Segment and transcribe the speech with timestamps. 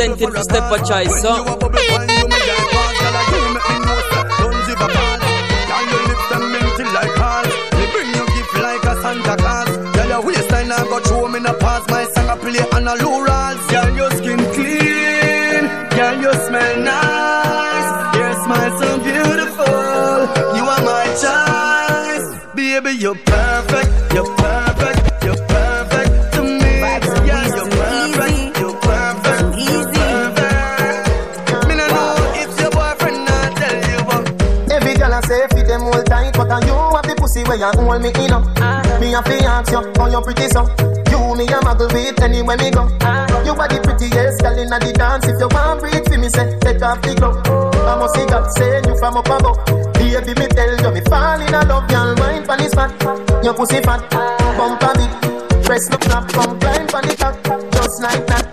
[0.00, 1.99] representing for Step a Choice, so.
[37.60, 38.44] You hold me in up.
[39.00, 40.64] Me a fi ask you, how you pretty so?
[41.12, 42.88] You me a muggle with anywhere me go.
[43.44, 45.28] You are the prettiest girl inna the dance.
[45.28, 47.36] If you want breathe for me, say take off the glove.
[47.44, 49.60] I must see God send you from up above.
[49.94, 52.16] Baby, me tell you me fall in love, girl.
[52.16, 52.90] Mind pon this fat,
[53.44, 54.00] your pussy fat,
[54.56, 55.64] bump a bit.
[55.64, 58.44] Press the clap, come climb pon the top, just like that.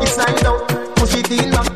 [0.00, 1.66] Inside out, push it in up,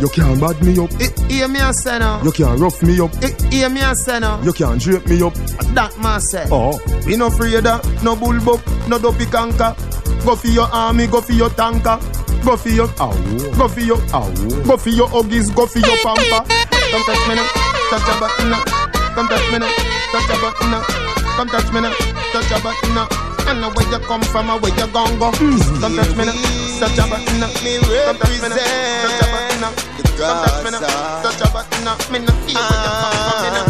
[0.00, 0.90] You can't bad me up.
[1.00, 2.22] Eh, Hear me a say now.
[2.22, 3.10] You can't rough me up.
[3.22, 4.40] Eh, Hear me a say now.
[4.42, 5.34] You can't drape me up.
[5.74, 6.46] That man say.
[6.50, 9.74] Oh, We no afraid of no bull buck, no dopey canker.
[10.24, 11.98] Go for your army, go for your tanker.
[12.44, 13.10] Go for your ow.
[13.56, 14.28] go for your Ow.
[14.68, 16.44] go for your huggies, go for your pamper.
[16.46, 17.48] Come touch me now,
[17.90, 18.62] touch your button now.
[19.16, 19.70] Come touch me now,
[20.12, 20.82] touch your button now.
[21.36, 21.92] Come touch me now,
[22.32, 23.08] touch your button now.
[23.48, 25.30] I know where you come from and where you gon' go.
[25.32, 26.34] Come touch me now,
[26.78, 27.48] touch your button now.
[27.48, 28.60] Come touch me now,
[29.02, 29.72] touch your button now.
[29.96, 30.80] Come touch me now,
[31.52, 31.96] button now.
[32.10, 33.66] Me no feel where you come from, me now.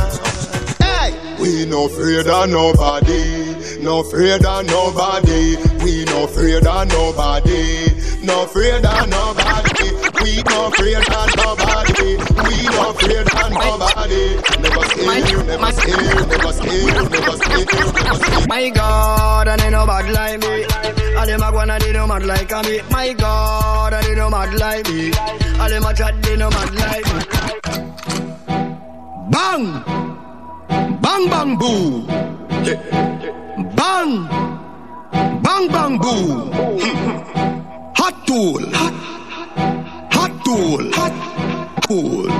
[0.83, 1.11] Hey.
[1.41, 5.57] We no afraid of nobody, no afraid of nobody.
[5.85, 9.89] We no afraid of nobody, no afraid of nobody.
[10.23, 14.25] We no afraid of nobody, we no afraid of nobody.
[14.59, 18.49] Never scared, never scared, never scared, never scared, never.
[18.49, 21.06] My God, and they no bad like me.
[21.19, 22.81] And them a go and they no mad like a me.
[22.91, 25.13] My God, they no mad like me.
[25.17, 27.21] And them a chat, they no mad like me.
[29.31, 29.83] Bang!
[31.01, 32.07] Bang bang boo!
[33.75, 34.29] Bang!
[35.43, 36.51] Bang bang boo!
[37.97, 38.63] Hot tool!
[38.73, 38.95] Hot,
[40.13, 40.91] hot tool!
[40.93, 41.15] Hot
[41.89, 42.31] tool!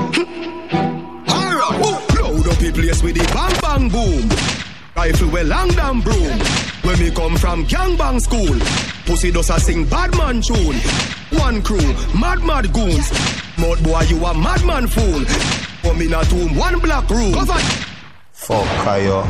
[1.27, 1.81] Alright!
[1.83, 4.66] Oh, load up the place with the bang bang boom!
[4.97, 6.39] Rifle well long damn broom.
[6.81, 8.57] When me come from gangbang school,
[9.05, 10.75] pussy does a sing bad man tune.
[11.39, 13.11] One crew, mad mad goons.
[13.59, 15.23] Mud boy, you a madman fool.
[15.83, 17.31] Come in a tomb, one black room.
[17.31, 17.59] Cover.
[18.31, 18.65] Fuck
[19.03, 19.21] yo.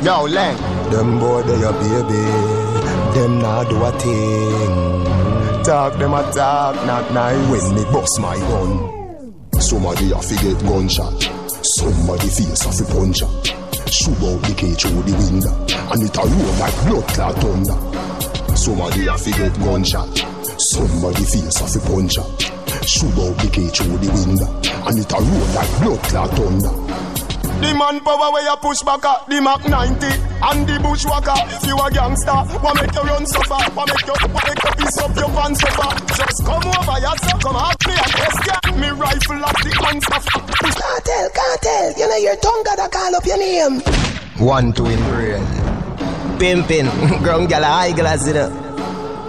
[0.02, 0.56] Yo, Lang.
[0.90, 2.22] Them boy they a baby.
[3.14, 5.62] Them nah do a thing.
[5.62, 7.50] Talk them a talk, not nice.
[7.50, 9.50] When me bust my gun.
[9.60, 11.22] Somebody a fi get gunshot,
[11.76, 13.69] somebody face a fi punch up.
[13.90, 15.50] Shoot out the cage through the window,
[15.90, 17.76] and it a roll like blood clot thunder.
[18.56, 20.14] Somebody a fi get gunshot,
[20.56, 22.30] somebody face a fi punch up.
[22.86, 24.46] Shoot out the cage through the window,
[24.86, 26.72] and it a roll like blood clot thunder.
[27.60, 30.06] The manpower where you push back at the Mac 90
[30.40, 31.36] and the bushwhacker.
[31.68, 33.60] You a gangster, what make you run suffer?
[33.76, 35.90] What make you, what make you piece up your pants suffer?
[36.16, 40.20] Just come over, you so come at me and escape me rifle at the answer.
[40.80, 43.80] Cartel, cartel, you know your tongue gotta call up your name.
[44.40, 45.44] One to in brain.
[46.40, 46.88] Pimpin'.
[47.22, 48.52] Ground gal a high glass it up.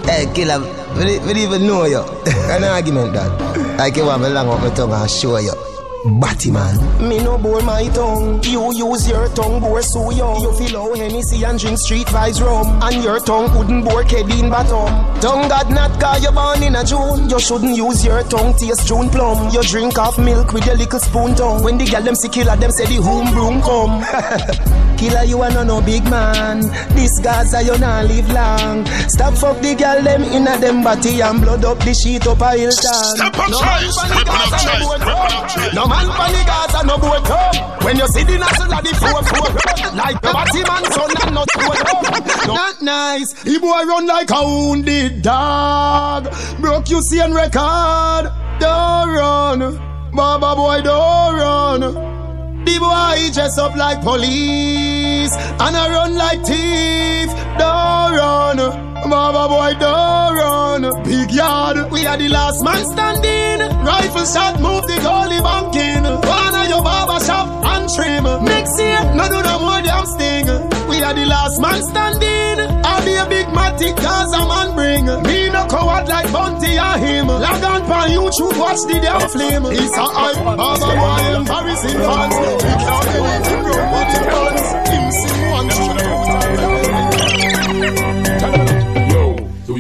[0.06, 0.60] Hey, killer.
[0.96, 2.00] We don't even know you.
[2.48, 3.76] An argument that.
[3.78, 5.71] Like you have a long up my tongue and show you.
[6.04, 6.78] Batty man.
[7.08, 8.42] Me no bore my tongue.
[8.44, 10.42] You use your tongue, bore so young.
[10.42, 12.82] You feel how Hennessy and drink street vibes rum.
[12.82, 14.90] And your tongue couldn't bore Kedin bottom.
[15.22, 17.30] Tongue God not cause you born in a June.
[17.30, 19.54] You shouldn't use your tongue taste June plum.
[19.54, 21.64] You drink off milk with your little spoon tongue.
[21.64, 24.02] When the gal them see killer, them say the home broom come.
[24.98, 26.62] killer, you are no no big man.
[26.98, 28.88] This Gaza you not live long.
[29.08, 32.40] Stop fuck the gal them in a them body and blood up the sheet up
[32.42, 32.74] a Hilltown.
[32.74, 33.96] Step up, No choice.
[34.02, 34.82] man Ripping pan up the Gaza, choice.
[34.82, 35.38] no boat Ripping come.
[35.38, 35.91] up choice.
[35.92, 37.58] Man pan the Gaza, no boat come.
[37.84, 41.36] When you see the national of the four four like the batty man son and
[41.36, 42.48] not boat.
[42.48, 42.54] No.
[42.56, 43.34] Not nice.
[43.44, 46.34] The boy run like a wounded dog.
[46.62, 48.32] Broke you see on record.
[48.60, 49.60] Don't run.
[50.14, 51.82] Baba boy, don't run.
[52.64, 57.30] The boy dress up like police and I run like thief.
[57.58, 58.91] Don't run.
[59.10, 61.04] Baba boy, don't run.
[61.04, 63.60] Big yard, we are the last man standing.
[63.84, 66.04] Rifle shot, move the goalie banking.
[66.04, 68.24] One of your barber shop and trim.
[68.46, 70.48] Next year, no do no more damn sting.
[70.88, 72.60] We are the last man standing.
[72.86, 75.06] I'll be a big matic cause a man bring.
[75.28, 77.28] Me no coward like Bunty or him.
[77.28, 79.66] Log on pan YouTube, watch the damn flame.
[79.66, 82.36] It's a hype, Baba boy, embarrassing fans.
[82.64, 84.66] We can't him, run what he runs.
[84.88, 85.70] Him sing one
[88.16, 88.21] tune.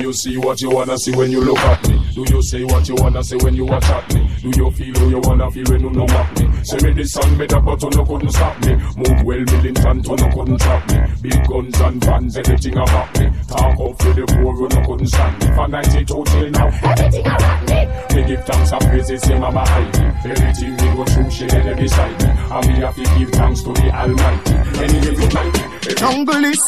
[0.01, 2.01] You see what you wanna see when you look at me?
[2.13, 4.27] Do you say what you wanna say when you watch at me?
[4.41, 6.63] Do you feel how you wanna feel when you know at me?
[6.63, 8.75] Say me the sun better, but you no couldn't stop me.
[8.75, 10.99] Move well, militant, you no couldn't trap me.
[11.21, 13.29] Big guns and vans, anything about me.
[13.47, 15.55] Talk up to the poor, you no couldn't stand me.
[15.55, 17.79] From 92 till now, everything about me.
[18.15, 20.31] Me give thanks and praises, say mama hide me.
[20.31, 22.29] Everything we go through, she there beside me.
[22.29, 24.53] And we have to give thanks to the Almighty.
[24.81, 25.95] Anyway, you like me.
[25.95, 26.61] Jungle is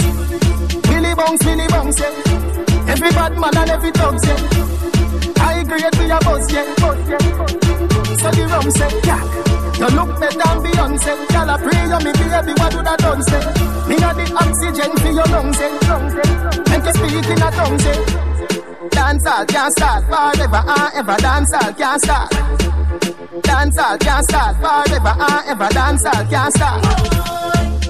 [0.84, 2.43] Billy Bounce, Billy Bounce, yeah.
[2.88, 4.38] Every bad man and every dog, yeah.
[5.40, 6.66] I grade we a buzz, yeah.
[8.22, 9.24] So the rum say, yeah.
[9.80, 11.14] You look better than Beyonce.
[11.34, 13.42] Girl, I pray you me baby, what would I done say?
[13.90, 16.70] Me got the oxygen for your lungs, yeah.
[16.70, 18.00] Make you speak in a tongue, say.
[18.90, 21.18] Dance all can't start forever and ever.
[21.18, 22.30] Dance all can't start.
[23.42, 25.70] Dance all can't start forever and ever.
[25.74, 26.84] Dance all can't start.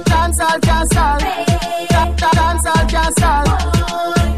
[0.06, 1.20] Dance all can't start.
[1.90, 4.33] Da- da- Dance all can't start.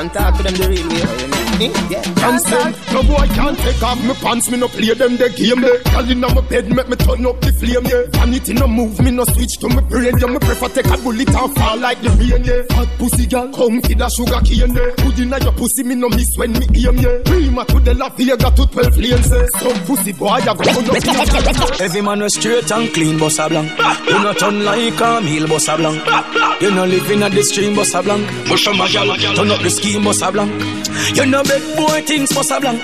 [0.00, 1.50] all can't talk to them the real way, eh, you mean eh?
[1.60, 1.68] me?
[1.90, 2.02] Yeah.
[2.16, 5.82] Consent, no boy can't take off my pants, me no play them the game there.
[5.92, 8.04] Girl inna my bed, make me turn up the flame yeah.
[8.16, 10.26] Vanity no move, me no switch to my brain yeah.
[10.26, 12.62] Me prefer take a bullet and fall like the rain yeah.
[12.76, 14.90] Hot pussy girl, come feed the sugar cane yeah.
[14.96, 17.20] Put inna your pussy, me no miss when me aim yeah.
[17.24, 19.46] Prima to the La Vega to 12 lanes yeah.
[19.60, 23.38] Some pussy boy I go on up in Every man was straight and clean, boss
[23.38, 23.68] a blank.
[24.08, 26.00] You not turn like a meal, boss a blank.
[26.62, 28.24] You no living at the stream, boss a blank.
[28.46, 30.50] Push on my gal, turn up the scheme, boss a blank.
[31.16, 32.82] You no big boy things, boss a blank.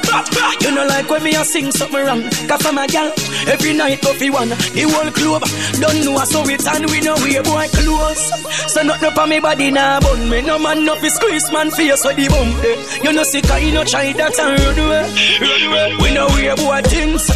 [0.61, 2.23] You no like when me a sing something wrong.
[2.49, 3.12] Cause for my gal,
[3.47, 4.49] every night go fi one.
[4.49, 5.43] The whole club
[5.81, 8.73] don't know so it and we know we have boy close.
[8.73, 11.70] So not up on me body now, bun me no man no fi squeeze man
[11.70, 13.05] face so the bump there.
[13.05, 15.05] You no sick, you no try that and run away,
[15.41, 15.97] run away.
[16.03, 17.29] We know we have boy things.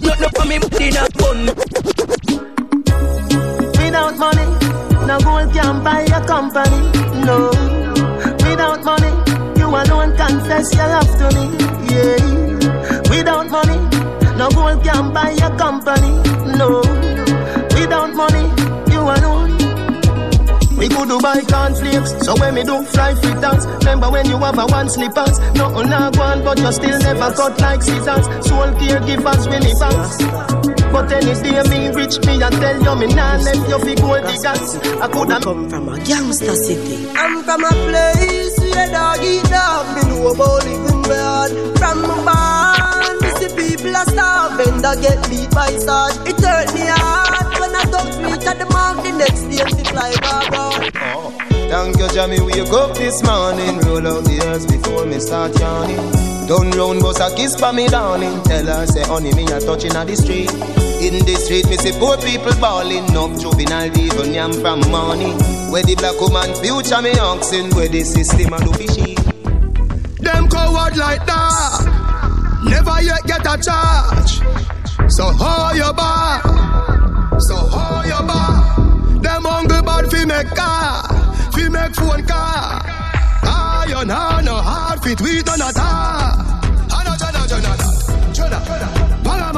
[0.00, 1.46] Not up on me body now, bun.
[3.76, 4.46] Without money,
[5.06, 6.80] no gold can buy a company.
[7.24, 7.81] No.
[8.62, 11.50] Without money, you alone confess your love to me.
[11.90, 13.10] Yeah.
[13.10, 13.76] Without money,
[14.38, 16.12] no gold can buy your company.
[16.56, 16.78] No.
[17.74, 18.46] Without money,
[18.92, 19.61] you alone.
[20.82, 23.66] We could do buy cornflakes, so when me do fly free dance.
[23.86, 27.54] Remember when you have a one slippers, no not one, but you still never cut
[27.60, 28.26] like scissors.
[28.42, 30.18] Soul caregivers really fast.
[30.90, 34.26] But any day me rich me and tell you me nah left you fi gold
[34.26, 34.74] diggers.
[34.98, 37.06] I coulda come from a gangster city.
[37.14, 39.86] I'm from a place where dog eat dog.
[39.94, 41.78] Me know about living bad.
[41.78, 44.82] From my barn, me see people a starving.
[44.82, 46.26] That get beat by sword.
[46.26, 47.41] It hurt me hard
[47.92, 49.02] when I don't reach at the mark.
[49.02, 50.90] The next day me fly back out.
[50.96, 51.30] Oh.
[51.68, 52.40] Thank you, Jamie.
[52.40, 53.78] Wake up this morning.
[53.80, 55.96] Roll out the earth before me start yawning.
[56.46, 58.42] Done round bus a kiss for me darling.
[58.44, 60.52] Tell her say honey me a touching at the street.
[61.02, 63.04] In the street me see poor people balling.
[63.08, 65.32] Enough juvenile even yam from money.
[65.70, 67.70] Where the black woman future me asking.
[67.74, 69.16] Where the system a do fishy.
[70.22, 74.38] Them coward like that Never yet get a charge
[75.10, 76.61] So hold your bar
[80.12, 81.02] fi make car
[81.54, 82.82] Fi make phone car
[83.44, 86.32] Iron hand hard fit we done a tar
[86.96, 87.42] Ana jana
[88.34, 89.01] jana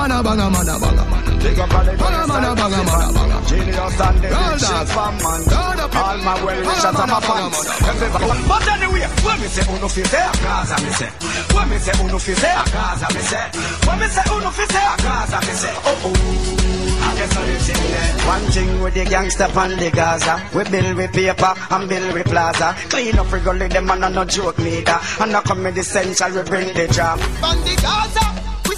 [0.08, 3.12] jana Banga mana banga mana banga mana Big up all the Banga mana banga mana
[3.12, 5.86] banga Genius and the Roll from man Roll the.
[5.94, 7.56] All my well Banga wishes and my banga fans.
[7.64, 7.88] mana.
[7.90, 11.10] Everybody oh, But anyway, when me say oh, uno fi say a Gaza me say.
[11.54, 13.46] When me say oh, uno fi say a Gaza me say.
[13.86, 15.74] When me say uno fi say a Gaza me say.
[15.84, 16.60] Oh oh.
[17.04, 18.12] I guess I live in there.
[18.26, 20.34] One thing with the gangster pan the Gaza.
[20.54, 22.74] We build with paper and build with plaza.
[22.88, 24.98] Clean up regularly them and I no joke neither.
[25.20, 28.33] And I come with the central we bring the jam On the Gaza, we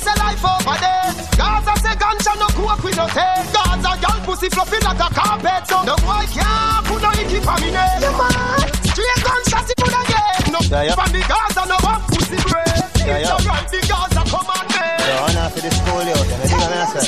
[0.07, 1.11] say life over there.
[1.35, 3.47] Gaza say ganja no coke we no take.
[3.51, 7.57] Gaza girl pussy fluffy like a carpet, so no boy can't put no icky for
[7.59, 8.01] me name.
[8.07, 8.71] You mad?
[8.95, 10.53] Straight gunshots it put again.
[10.55, 10.95] No Yeah, yeah.
[10.95, 12.83] from the Gaza no one pussy break.
[13.03, 13.35] Yeah, It's yeah.
[13.35, 14.99] alright, the Gaza come on man.
[15.03, 16.27] Yo, I'm not for the school out.
[16.31, 17.07] And I think I'm gonna say.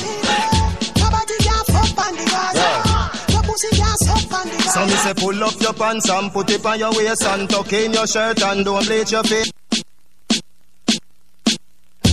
[0.98, 2.68] Nobody can fuck on the Gaza.
[3.34, 4.70] No pussy can suck on the Gaza.
[4.74, 7.72] So me say pull up your pants and put it on your waist and tuck
[7.72, 9.50] in your shirt and don't bleach your face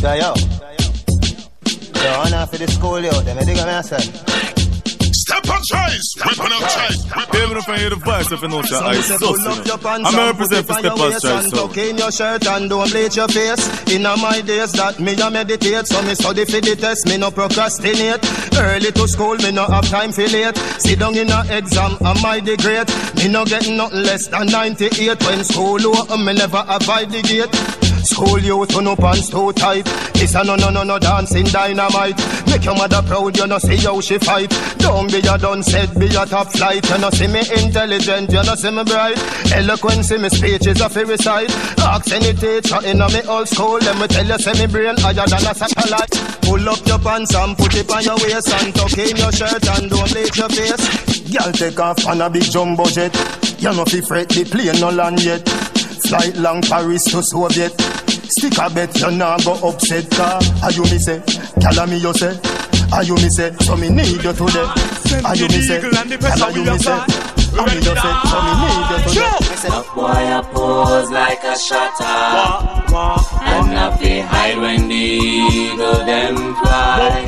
[0.05, 0.33] Yo, yo.
[1.95, 3.27] Yo, I'm not for the school out.
[3.27, 3.97] And I.
[3.99, 4.54] Step on
[5.65, 6.99] choice, weapon of choice.
[7.35, 9.33] Even if I hear the voice, if you know So that me I say so
[9.33, 11.21] pull up your pants I'm and put represent it for on Step your on waist
[11.25, 11.67] Choice, and so.
[11.67, 13.63] tuck in your shirt and don't bleach your face.
[13.91, 17.17] In a my days that me a meditate, so me study for the test, me
[17.17, 18.21] no procrastinate.
[18.57, 20.55] Early to school, me no have time for late.
[20.79, 22.87] Sit down in a exam, am I the great?
[23.17, 27.53] Me no get nothing less than 98 when school open, me never avoid the gate.
[28.05, 29.83] School you turn up pants too tight.
[30.13, 32.15] This a no no no no dancing dynamite.
[32.47, 34.49] Make your mother proud, you know see how she fight.
[34.77, 36.87] Don't be a done said, be a top flight.
[36.89, 39.17] You know see me intelligent, you know see me bright.
[39.53, 41.51] Eloquence in me speech is a fairy side.
[41.79, 44.95] Ask any teacher in a me old school, let me tell you, say me brain
[44.97, 46.11] higher than a satellite.
[46.41, 49.67] Pull up your pants and put it on your waist and tuck in your shirt
[49.67, 51.31] and don't bleach your face.
[51.31, 53.13] Girl take off on a big jumbo jet.
[53.59, 55.47] You know fi fret the plane no land yet.
[56.07, 57.73] Flight long Paris to Soviet.
[58.29, 60.39] Stick a bet you nah go upset car.
[60.63, 61.21] Are you me say?
[61.61, 62.54] Call me you say.
[62.93, 63.53] Are you me say?
[63.61, 64.67] So me need you today.
[65.25, 65.79] Are you me say?
[65.79, 66.91] Are you me say?
[66.91, 68.13] Are me just say?
[68.29, 69.45] So me need you today.
[69.67, 72.03] Up oh, boy I pose like a shutter
[73.41, 77.25] And I feel hide when the eagle them fly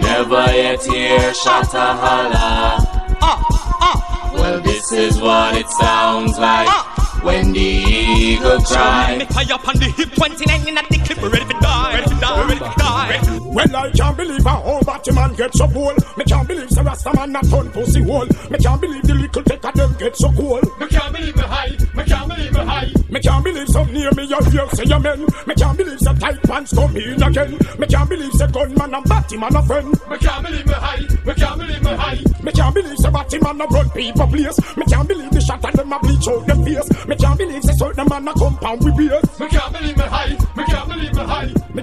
[0.00, 2.86] Never yet hear shutter holler
[3.20, 3.42] ah,
[3.80, 4.30] ah.
[4.34, 7.20] Well this is what it sounds like ah.
[7.24, 11.20] When the eagle cry Me tie up on the hip 29 in at the clip
[11.20, 14.80] Ready to die Ready to die Ready to die Well, I can't believe a whole
[14.82, 15.92] Batman get so cool.
[16.16, 18.26] Me can't believe the Rasta man not turn pussy hole.
[18.48, 20.62] Me can't believe the little take them get so cool.
[20.78, 21.74] Me can't believe me high.
[21.94, 22.92] Me can't believe me high.
[23.10, 25.26] Me can't believe some near me your ear say amen.
[25.50, 27.58] Me can't believe the tight pants come in again.
[27.76, 29.90] Me can't believe the gunman and Batman a friend.
[30.08, 31.02] Me can't believe me high.
[31.26, 32.20] Me can't believe me high.
[32.46, 34.58] Me can't believe the Batman a run people place.
[34.76, 36.86] Me can't believe the shot of them a bleach out them face.
[37.08, 39.26] Me can't believe the certain man a compound with beers.
[39.40, 40.38] Me can't believe me high.
[40.54, 41.50] Me can't believe me high.
[41.74, 41.82] Me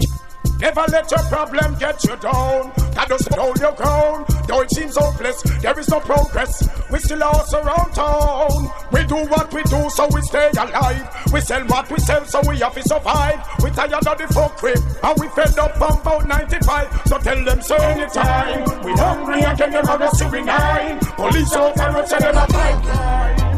[0.59, 2.71] Never let your problem get you down.
[2.95, 4.25] God doesn't hold your ground.
[4.47, 6.67] Though it seems hopeless, there is no progress.
[6.89, 8.71] We still also around town.
[8.91, 11.05] We do what we do, so we stay alive.
[11.31, 13.39] We sell what we sell, so we have to survive.
[13.61, 17.01] We tired of the folk crib, and we fed up from about 95.
[17.05, 18.63] So tell them so anytime.
[18.83, 20.99] We hungry again, them have a civil nine.
[20.99, 23.57] Police officers say them a pipeline.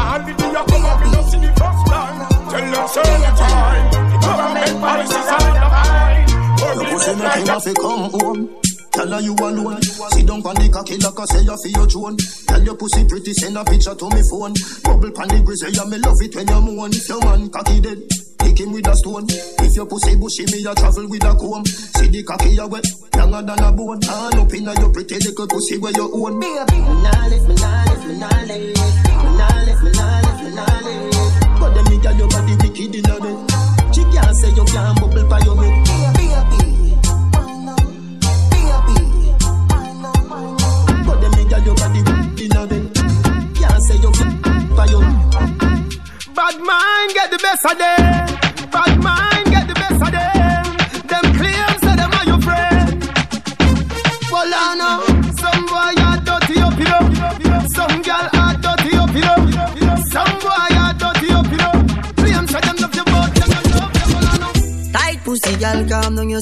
[0.00, 2.28] And the day come up, we don't the first line.
[2.48, 3.90] Tell them so anytime.
[3.92, 6.29] The government policies are the.
[6.60, 8.60] Your pussy make him have to come home.
[8.92, 9.80] Tell her you alone.
[9.80, 12.16] Sit down on the cocky like I say you feel your drone.
[12.48, 14.52] Tell your pussy pretty, send a picture to me phone.
[14.84, 16.92] Bubble pan the grizzly, me love it when you moan.
[16.92, 17.96] If your man cocky dead,
[18.44, 19.24] kick him with a stone.
[19.30, 21.64] If your pussy bushy, me a travel with a comb.
[21.64, 22.84] See the cocky you wet,
[23.16, 24.02] younger than a bone.
[24.04, 26.36] Hand up in your pretty little pussy where you own.
[26.36, 28.76] Baby, me nah live, me nah live, me nah live.
[28.76, 31.56] Me nah me nah me nah live.
[31.56, 33.09] But them me girl your body wicked in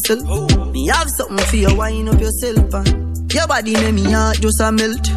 [0.09, 0.73] down.
[0.73, 2.75] Me have something for you, wind up yourself.
[2.75, 5.09] And your body make me heart just a melt.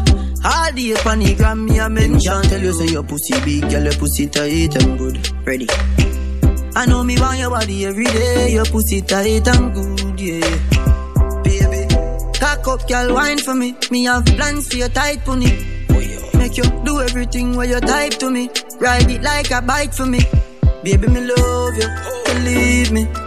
[0.44, 3.70] All day on the gram, me a men can't tell you say your pussy big,
[3.70, 5.46] girl, your pussy tight and good.
[5.46, 5.68] Ready?
[6.74, 11.42] I know me want your body every day, your pussy tight and good, yeah.
[11.44, 11.86] Baby,
[12.38, 13.76] cock up, girl, wine for me.
[13.90, 15.52] Me have plans for your tight pony.
[16.34, 18.50] Make you do everything where you type to me.
[18.80, 20.20] Ride it like a bike for me.
[20.82, 21.88] Baby, me love you,
[22.26, 23.21] believe me.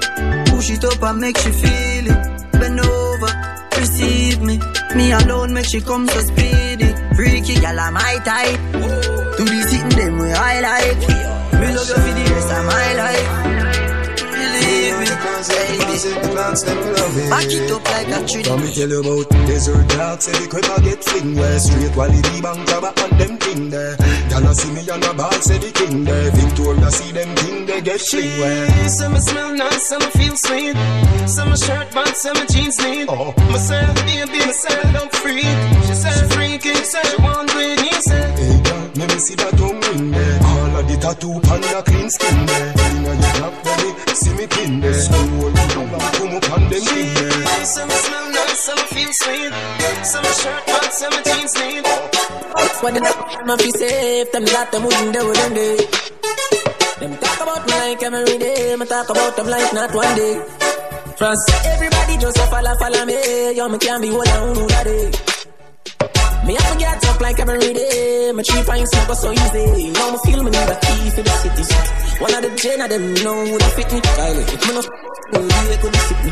[0.66, 2.52] Push it up and make she feel it.
[2.54, 3.32] Bend over,
[3.78, 4.60] receive me.
[4.96, 6.92] Me alone make she come so speedy.
[7.16, 8.60] Freaky gal, I'm my type.
[8.72, 11.62] To the sitting them way I like.
[11.62, 13.45] Me love you for the rest of my life.
[15.48, 17.30] Believe me, baby.
[17.30, 18.44] Back it up like a tree.
[18.44, 21.92] Let me tell you about desert dark, say the crib a get fling where straight
[21.94, 23.96] quality bank job and them thing there.
[24.30, 26.32] Y'all see me on a ball, say the king there.
[26.32, 28.90] Victoria see them thing they get fling where.
[28.90, 30.76] Some smell nice, some feel sweet.
[31.28, 33.08] Some shirt but some jeans neat.
[33.10, 33.34] Oh.
[33.52, 35.46] Myself, baby, myself, don't freak.
[35.88, 38.38] She said freaky, said she want to it, he said.
[38.38, 40.40] Hey girl, let me see that tongue ring there.
[40.44, 42.74] All of the tattoo on your clean skin there.
[42.92, 43.92] Inna your black belly,
[44.26, 44.94] see me pin there.
[44.94, 47.66] Slow down, come up on them thing there.
[47.66, 49.54] Some smell nice, some feel sweet.
[50.12, 51.86] Some shirt but some jeans neat.
[52.82, 53.02] When the
[53.46, 55.78] man be safe, them got them wouldn't do them day.
[57.00, 60.36] Them talk about me like every day, me talk about them like not one day.
[61.18, 63.56] Trust everybody just a follow, follow me.
[63.58, 65.12] Yo, me can't be one on who that day.
[66.46, 68.32] Me have to get up like every day.
[68.36, 69.92] My tree finds never so easy.
[69.92, 70.65] Now me feel me need
[72.20, 74.00] One of the gen of them know who that fit me.
[74.00, 74.82] Kylie, me no
[75.36, 76.32] Well, they couldn't sick me.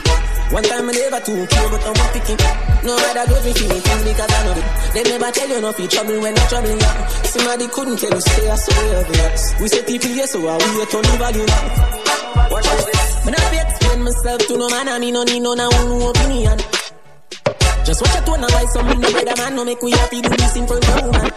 [0.54, 2.40] One time I never too care, but I'm picking.
[2.88, 4.66] No matter go me feeling things because I know it.
[4.94, 6.94] They never tell you nothing trouble when I'm troubling you.
[7.28, 9.42] Somebody couldn't tell you stay a so obvious.
[9.60, 12.48] We say people yes, so I we to live now.
[12.48, 13.26] Watch this.
[13.26, 15.68] When I explain myself to no man, I me no need no no
[16.10, 16.83] opinion.
[17.84, 20.30] Just watch your tone and why some no better man no make we happy do
[20.30, 21.32] this in front of woman.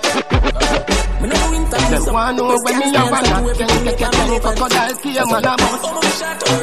[1.21, 1.91] Me no doing time.
[1.91, 5.27] Just wanna know when me have a knock, can you take your belly crocodile scare
[5.27, 5.85] man a bust?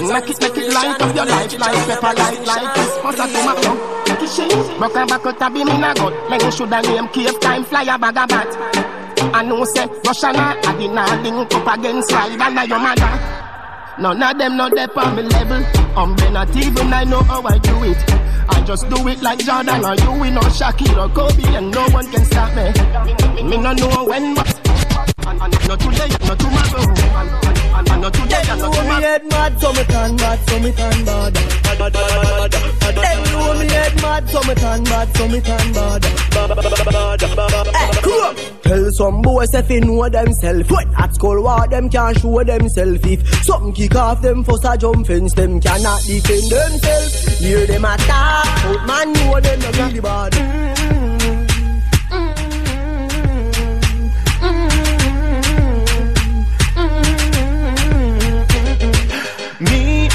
[0.07, 3.93] Make it, make it light up your life, like pepper, light, like Christmas at.
[4.23, 6.29] Kishin, broke a back out a beam in a gut.
[6.29, 8.49] Men shoulda name cave time, fly a bag of bat.
[9.35, 13.43] I know say Russia na, I did not link up against rival na your mother.
[13.99, 15.63] None of them know they on me level.
[15.95, 18.22] I'm not even I know how I do it.
[18.49, 22.09] I just do it like Jordan or you, we know Shakira, Kobe, and no one
[22.11, 23.43] can stop me.
[23.43, 24.47] Me no know when, but
[25.67, 27.42] not today, not tomorrow,
[28.03, 31.33] not today, and head mad, so me turn bad, so me turn bad.
[32.99, 36.03] Them know me head mad, so me turn bad, so me turn bad.
[37.73, 40.69] Hey, come Tell some boys if they know themself.
[40.69, 43.05] When at school war, them can't show themself.
[43.05, 47.39] If something kick off them for a jump fence, them cannot defend themselves.
[47.39, 50.33] Hear them attack, man know them not really bad.
[50.33, 51.42] Me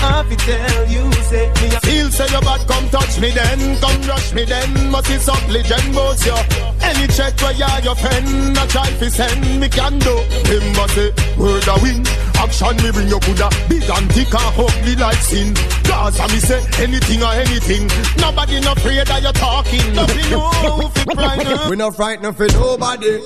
[0.08, 3.78] have to tell you, say me a Feel say your bad, come touch me then,
[3.80, 4.90] come rush me then.
[4.90, 6.36] Must is up legend boss yo.
[6.82, 10.14] Any check where you your pen, a try fi send me can do.
[10.48, 12.06] Remember say word a win,
[12.36, 15.54] action me bring you coulda big and thick and ugly like sin.
[15.84, 17.88] Cause I me say anything or anything.
[18.20, 19.94] Nobody no afraid that you're talking.
[19.94, 21.70] Nothing you fi frighten.
[21.70, 23.20] We not frightened for nobody,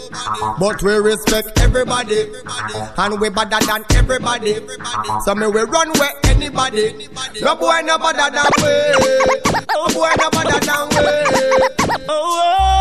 [0.58, 2.30] but we respect everybody,
[2.96, 4.54] and we better than everybody.
[5.24, 6.71] So me we run where anybody.
[6.72, 8.72] No boy no better than we.
[9.74, 11.04] No boy no better than we.
[12.08, 12.72] Oh,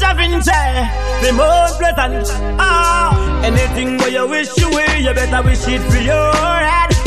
[0.00, 0.90] just been say
[1.22, 2.26] the most pleasant.
[2.58, 6.97] Ah, anything where you wish you will, you better wish it for your head.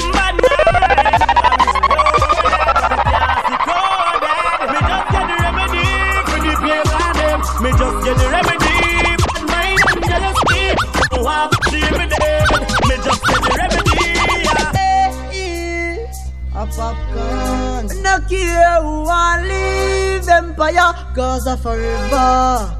[16.81, 17.85] A popcorn.
[18.01, 22.75] No care who want leave Empire, Gaza forever.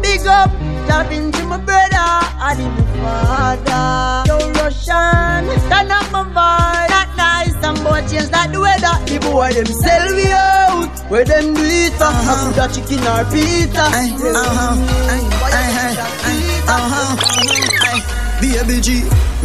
[0.00, 0.50] Big up,
[0.86, 2.84] tapping to my brother, and him my
[3.26, 4.30] father.
[4.30, 6.90] Yo, Russian, turn up my vibe.
[6.90, 8.94] Not nice, some boy change like the weather.
[9.06, 12.04] The boy them sell we out, where them do it for?
[12.04, 12.30] Uh-huh.
[12.30, 13.90] I coulda chicken or pizza.
[13.90, 14.76] Uh-huh.
[18.38, 18.88] Baby uh-huh, uh-huh, G,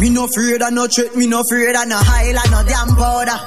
[0.00, 3.40] me no afraid of no threat, me no afraid of no highlight, no damn powder.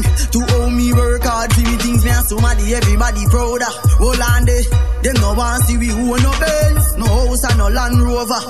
[0.00, 3.68] To owe me work hard for me things, me and somebody, everybody prouder.
[4.00, 4.64] Hold on there,
[5.04, 8.40] them no want see we who no Benz, no house and no Land Rover.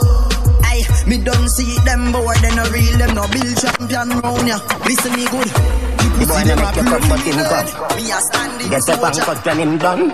[0.63, 4.59] Aye, me don't see them boy, they no real, them no build champion round ya.
[4.87, 5.51] Listen me good.
[6.23, 7.67] The boy no make you come but him come.
[7.99, 10.09] Me a standing Get up and cut when him done.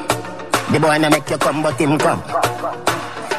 [0.73, 2.23] The boy no make you come but him come.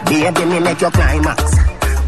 [0.05, 1.58] Baby me make you climax.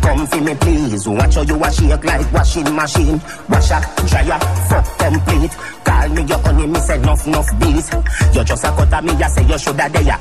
[0.02, 1.08] Come for me please.
[1.08, 3.22] Watch how you a shake like washing machine.
[3.50, 5.52] Wash up, dry up, fuck complete.
[5.84, 7.90] Call me your honey, me say enough, enough bees.
[8.34, 10.18] You just a cut me, I say you shoulda there.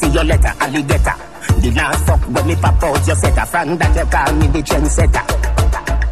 [0.00, 1.14] See your letter, alligator.
[1.60, 4.46] The last fuck when me pop out your set a friend that you call me
[4.48, 5.24] the trendsetter.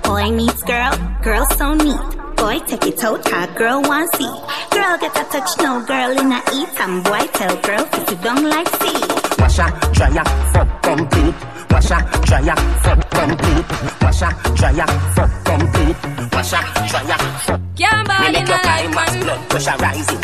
[0.03, 2.37] Boy meets girl, girl so neat.
[2.37, 4.33] Boy take it out, car girl want see.
[4.71, 6.81] Girl get a touch, no girl in a eat.
[6.81, 9.01] And boy tell girl, if you don't like see.
[9.39, 11.35] Wash up, dry up, fuck complete.
[11.71, 13.67] Wash up, dry up, fuck complete.
[14.03, 15.97] Wash up, dry up, fuck complete.
[16.33, 17.61] Wash up, dry up, fuck.
[17.77, 19.23] Can't ball Me make a your life, climax man.
[19.25, 20.21] blood pressure rising.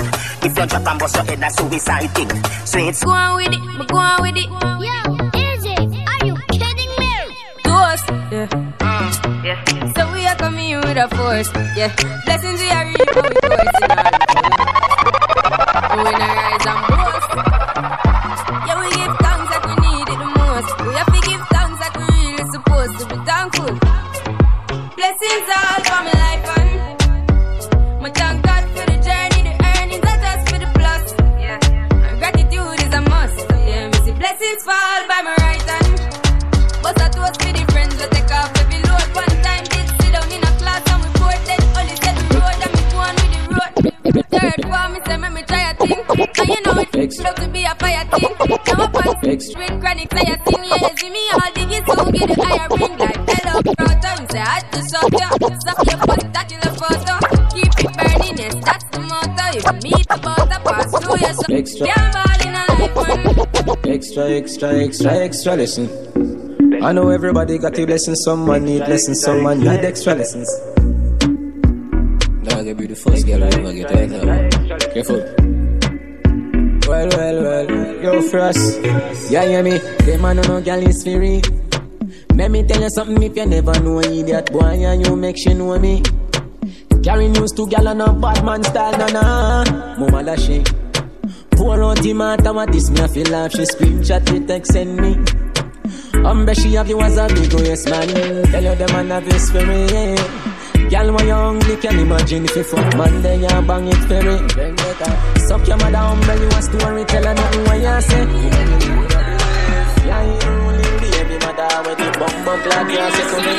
[0.47, 2.31] If you drop and bust your head, that's suicide thing.
[2.67, 3.01] Sweet.
[3.05, 4.49] Go on with it, but go on with it.
[4.87, 7.13] Yo, Izzy, are you kidding me?
[7.65, 8.47] Ghost, yeah.
[8.47, 9.93] Mm, yeah.
[9.95, 11.95] So we are coming with a force, yeah.
[12.25, 14.16] Blessings we are reaping, but we coursing on.
[64.17, 66.83] Extra, extra, extra, extra lesson.
[66.83, 70.49] I know everybody got a blessing, someone need lessons, someone need extra lessons.
[72.49, 74.95] Dog, you be the first girl I ever get out of.
[74.95, 75.21] Careful.
[76.89, 78.81] Well, well, well, yo, Frost.
[79.31, 79.77] Yeah, hear me?
[79.77, 81.43] Them man no gal is free.
[82.33, 85.53] Let me tell you something if you never know idiot boy and you make she
[85.53, 86.03] know me.
[87.05, 89.65] Carry news to gal on a bad man style, na na.
[89.99, 90.65] Mama lashy.
[91.67, 93.51] Pour out the mathematics, me a feel laugh.
[93.51, 95.15] She screenshot the text send me.
[96.23, 98.07] Umbre she have you as a big yes man.
[98.53, 100.15] Tell you the man have this for me.
[100.89, 104.23] Girl, when you hungry, can imagine if you fuck man, then you bang it for
[104.23, 104.37] me.
[105.49, 108.25] Suck your mother umbre, you a story, tell her nothing what you say.
[110.07, 113.55] Yeah, you only baby mother with the bum bum like you say to me.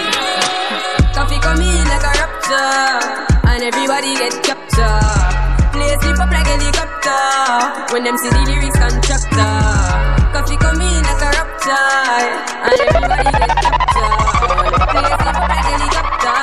[1.11, 5.06] Coffee come in like a rapture, and everybody get captured.
[6.07, 9.59] Sleep up like helicopter when them see the lyrics constructor.
[10.31, 11.83] Coffee come in like a rapture,
[12.63, 14.71] and everybody get captured.
[14.87, 16.39] Play up like helicopter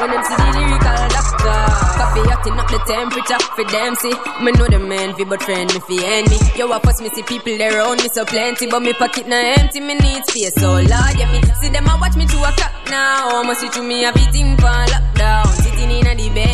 [0.00, 1.60] when them see the lyrical doctor.
[1.92, 4.16] Coffee hotting up the temperature for them see.
[4.40, 6.40] Me know the man fi but friend me fi enemy.
[6.56, 9.60] Yo, I first me see people there around me so plenty, but me pocket na
[9.60, 9.80] empty.
[9.80, 12.72] Me need space so Lord, yeah me see them a watch me to a cop
[12.88, 13.44] now.
[13.44, 15.52] Must see through me a beating for lockdown.
[15.60, 16.45] Sitting in a the bed,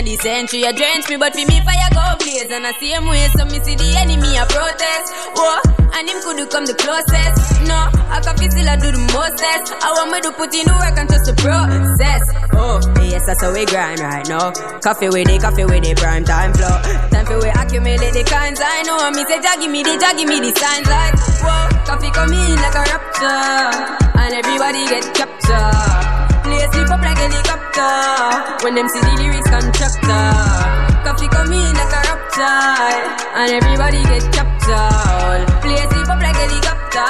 [0.00, 0.62] a the century.
[0.64, 2.50] A drench me, but fi me fire go blaze.
[2.50, 5.06] And I same way, so me see the enemy a protest.
[5.36, 5.60] Whoa,
[5.96, 7.36] and him could come the closest.
[7.68, 7.76] No,
[8.08, 9.76] I can feel still I do the mostest.
[9.76, 12.22] I want me to put in the work and trust the process.
[12.56, 14.52] Oh, yes, that's how we grind right now.
[14.80, 16.76] Coffee with it, coffee with it, prime time flow.
[17.12, 18.98] Time for we accumulate the kinds I know.
[19.12, 22.56] Me say, give me the, Jah give me the signs like, whoa, coffee come in
[22.56, 23.68] like a rapture,
[24.16, 26.09] and everybody get captured.
[26.60, 27.88] Play sleep up like helicopter
[28.60, 30.28] when them see the lyrics constructor.
[31.08, 33.00] Coffee come in like a rapture,
[33.32, 35.40] and everybody get chopped captured.
[35.64, 37.08] Play sleep up like helicopter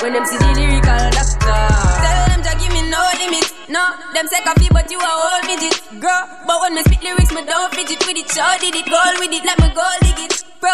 [0.00, 1.60] when them see the lyrical doctor.
[2.00, 3.52] Tell them Jah give me no limit.
[3.68, 3.84] No,
[4.16, 6.24] them say coffee, but you a whole midget, girl.
[6.48, 8.32] But when me spit lyrics, me don't fidget with it.
[8.32, 10.72] Sure did it, goal with it, like me goal dig it, bro.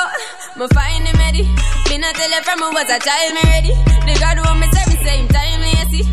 [0.55, 1.43] Me find him ready.
[1.91, 3.75] Me not tell you from me was a child, me ready.
[4.07, 6.07] The God who me serve, me same time, me see.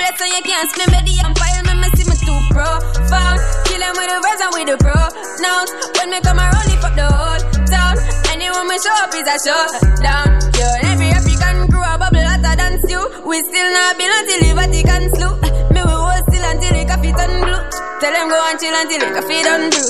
[0.00, 3.40] So you can't spin me the empire, me me see me too profound.
[3.64, 5.70] Kill them with the verse and with the pronouns.
[5.96, 7.96] When me come around, lift up the whole town.
[8.28, 10.28] Anyone me show up is a showdown.
[10.60, 13.00] Yo, every African crew a bubble hotter than stew.
[13.24, 15.32] We still not build until the Vatican slew.
[15.72, 17.60] Me we hold still until the coffee turn blue.
[18.04, 19.88] Tell them go and chill until the coffee done brew.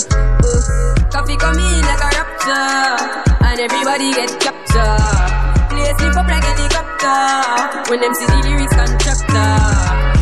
[1.11, 3.03] Coffee come in like a rapture,
[3.51, 5.27] and everybody get captured.
[5.75, 6.47] Play sleep up like
[7.01, 9.53] helicopter when them see the lyrics constructor.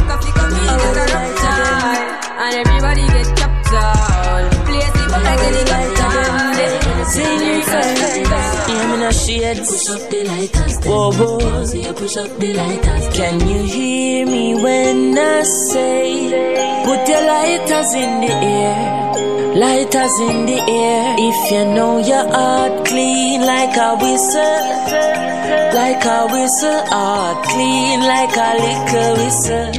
[0.09, 1.99] Coffee come in like a rapture,
[2.39, 4.45] and everybody get captured.
[4.67, 6.09] Play sleep up like helicopter.
[7.11, 8.28] Sing it
[9.29, 9.43] first.
[9.43, 9.67] Yeah, me no shade.
[9.67, 10.77] Push up the lighters.
[10.87, 13.09] Whoa, push up the lighters.
[13.17, 16.31] Can you hear me when I say,
[16.85, 19.55] put your lighters in the air?
[19.55, 21.17] Lighters in the air.
[21.19, 24.67] If you know your heart clean like a whistle,
[25.75, 29.73] like a whistle, heart clean like a liquor whistle.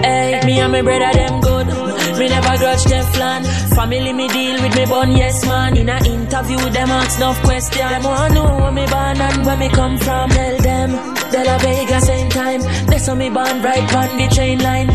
[0.00, 1.77] Hey, me and my brother them good.
[2.18, 3.44] Me never grudge Teflon.
[3.76, 5.76] Family me deal with me born yes man.
[5.76, 7.88] In a interview them ask enough question.
[7.88, 10.30] Them want to know where me born and where me come from.
[10.30, 10.90] Tell them
[11.30, 12.60] De La Vega same time.
[12.86, 14.88] That's how me born right on the train line.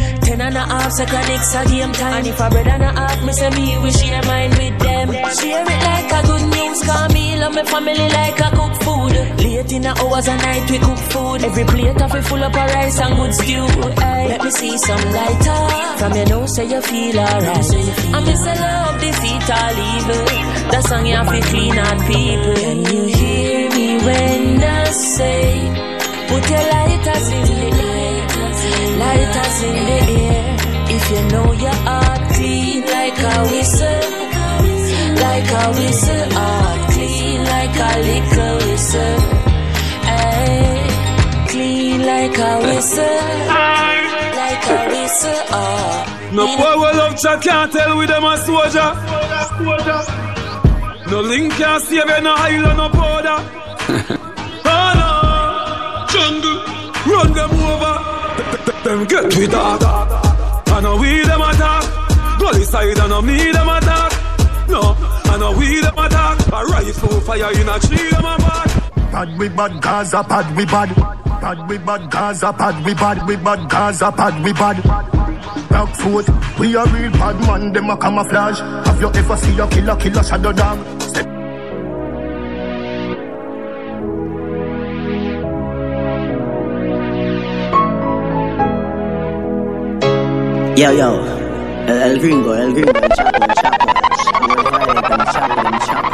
[0.95, 2.13] Ten and a game time.
[2.13, 5.10] And if a brother and a half, me say me we share mine with them.
[5.10, 6.84] Share it like a good news.
[6.84, 9.13] Call me love me family like a cook food.
[9.41, 11.43] Late in the hours of night we cook food.
[11.43, 13.65] Every plate of it full up of rice and good stew.
[14.06, 15.62] Hey, let me see some lighter.
[15.97, 17.73] From your nose say you feel alright.
[18.13, 20.25] I miss a love defeat all evil.
[20.69, 21.73] The song you have to clean
[22.06, 22.53] people.
[22.62, 25.58] Can you hear me when I say?
[26.29, 28.27] Put your lighters in the air,
[29.01, 30.42] lighters in the air.
[31.04, 34.04] If you know your heart eh, clean like a whistle,
[35.20, 39.20] like a whistle, heart clean like a liquor whistle.
[40.08, 43.20] Ay, clean like a whistle,
[44.39, 46.30] like a whistle, oh.
[46.32, 48.92] No boy will love chat can't tell with them a soldier.
[51.12, 53.39] No link can save you, no island, no border.
[54.72, 55.10] oh no,
[56.13, 56.60] jungle,
[57.12, 57.96] run them over.
[58.84, 60.33] Them get with that.
[60.73, 62.39] I know we them attack.
[62.39, 64.12] Gully side, I know me them attack.
[64.67, 66.47] No, I know we them attack.
[66.47, 68.93] A rifle fire in a tree, them a back.
[69.12, 70.89] Bad we bad, Gaza bad we bad.
[71.41, 73.27] Bad we bad, Gaza bad we bad.
[73.27, 74.81] We bad, Gaza bad we bad.
[75.69, 76.27] Back foot,
[76.59, 78.59] we a real bad man, them a camouflage.
[78.88, 80.79] Have you ever seen a killer, killer shadow dog?
[90.75, 91.23] Yo, yo.
[91.88, 93.89] El, el gringo, el gringo, el chapo, el chapo.
[94.49, 96.13] El chapo, el chapo.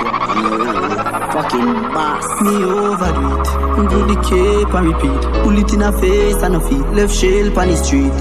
[1.32, 2.26] Fucking boss.
[2.42, 3.48] Me overdo it.
[3.90, 5.22] Do the cape and repeat.
[5.44, 6.86] Pull it in a face and a feet.
[6.92, 8.12] Left shell on the street.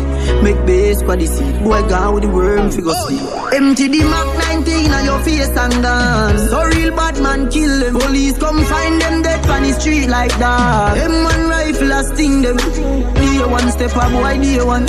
[0.43, 1.65] Make base for the seat.
[1.65, 3.21] Boy gone with the worm figure sleep.
[3.53, 6.51] Empty the Mac 19 on your face and dance.
[6.51, 7.95] So real bad man kill them.
[7.99, 10.95] Police come find them dead on the street like that.
[10.95, 12.57] Them one rifle a sting them.
[12.57, 14.87] Day one step up, boy day one.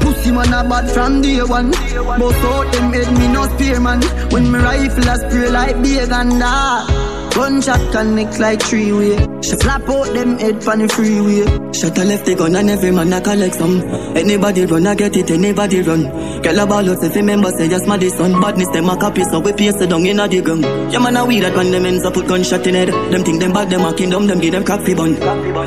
[0.00, 1.70] Pussy man a bad from day one.
[1.70, 4.02] But out them head me no spear man.
[4.30, 7.13] When me rifle a spray like big and that.
[7.34, 9.16] Gunshot connect like three way.
[9.42, 11.42] She flap out them head from the freeway.
[11.74, 13.82] Shot a left the gun and every man a collect some.
[14.16, 16.02] Anybody run, I get it, anybody run.
[16.42, 18.40] Girl a ball out if remember say just my son.
[18.40, 20.62] Badness them a copy so we paste it down in a the gun.
[20.92, 22.88] Yeah man a weed that man them ends up put gunshot in head.
[23.12, 25.18] Them think them bad, them a kingdom, them give them fi bun.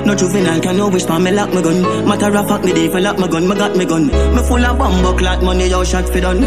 [0.08, 1.82] No juvenile can no wish for me lock my gun.
[2.08, 4.08] Matter of fact me dey for lock my gun, me got me gun.
[4.08, 6.42] Me full of bomb clot money, yo shot fi done.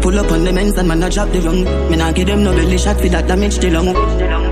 [0.00, 1.64] Pull up on the men's and man a drop the rung.
[1.90, 4.51] Me nah give them no belly shot fi that damage the lung.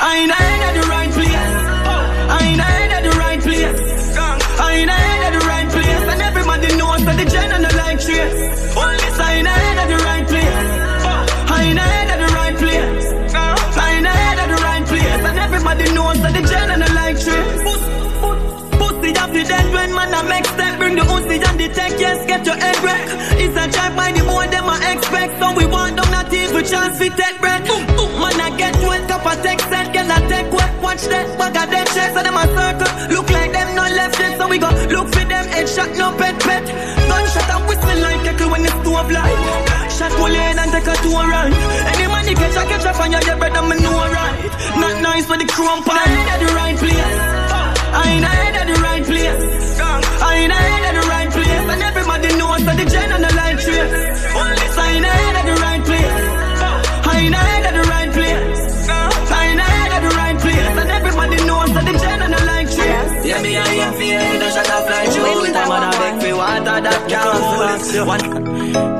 [0.00, 1.34] I ain't head the right place.
[1.34, 4.16] I ain't head the right place.
[4.60, 6.04] I ain't head the right place.
[6.12, 7.98] And everybody knows that the gen like.
[8.78, 10.58] Only I head the right place.
[11.50, 13.06] I ain't head the right place.
[13.74, 15.22] I ain't head the right place.
[15.26, 17.18] And everybody knows that the gen like.
[18.78, 21.02] Pussy the when man make step Bring the
[21.58, 23.02] the yes, get your head wreck
[23.34, 25.66] It's a drive by the them I expect So we
[26.62, 27.66] chance fi take breath
[28.20, 29.67] Man I get wet, cup a text
[30.98, 32.90] watch that Bag of dead chest, so them a circle.
[33.14, 35.44] Look like them not left yet So we go look for them.
[35.46, 36.64] Headshot, no pet pet.
[36.66, 39.38] Gunshot and whistle like echo when the stove light
[39.90, 41.52] Shot pull in and take a tour right
[41.94, 44.38] Any man you catch, I catch up on your brother, me know right
[44.78, 47.48] Not nice for the crump, I ain't at the right place.
[47.88, 49.80] I ain't at the right place.
[49.80, 51.66] I ain't at the right place.
[51.72, 53.92] And everybody knows that the gen and the light trace.
[54.34, 55.77] Only I ain't at the right
[63.40, 63.54] trace.
[63.54, 65.56] Yeah, me I am feeling the shot of fly through it.
[65.56, 68.06] I'm gonna beg for water that can't hold it.
[68.06, 68.24] One,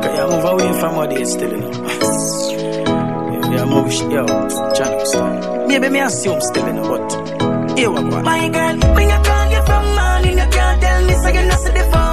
[0.03, 1.63] can you move away from what they still in?
[3.33, 4.27] Yeah, yeah, move, yo,
[4.75, 7.79] John, Maybe me assume still in, but.
[7.79, 8.23] Here we go.
[8.23, 11.59] My girl, when I call you from morning, you can't tell me so you not
[11.61, 12.08] see the phone.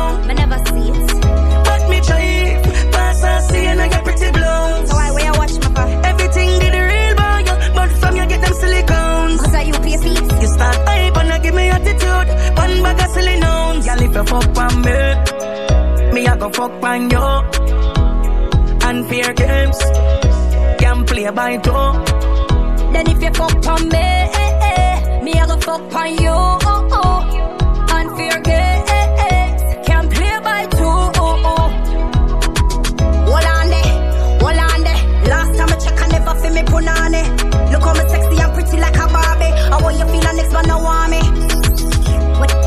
[13.05, 13.85] Bag silly nouns.
[13.85, 17.27] Girl, if you fuck on me, me I go fuck on you.
[18.87, 19.79] Unfair games,
[20.79, 21.71] can play by two.
[22.93, 26.84] Then if you fuck on me, eh, eh, me I go fuck on you.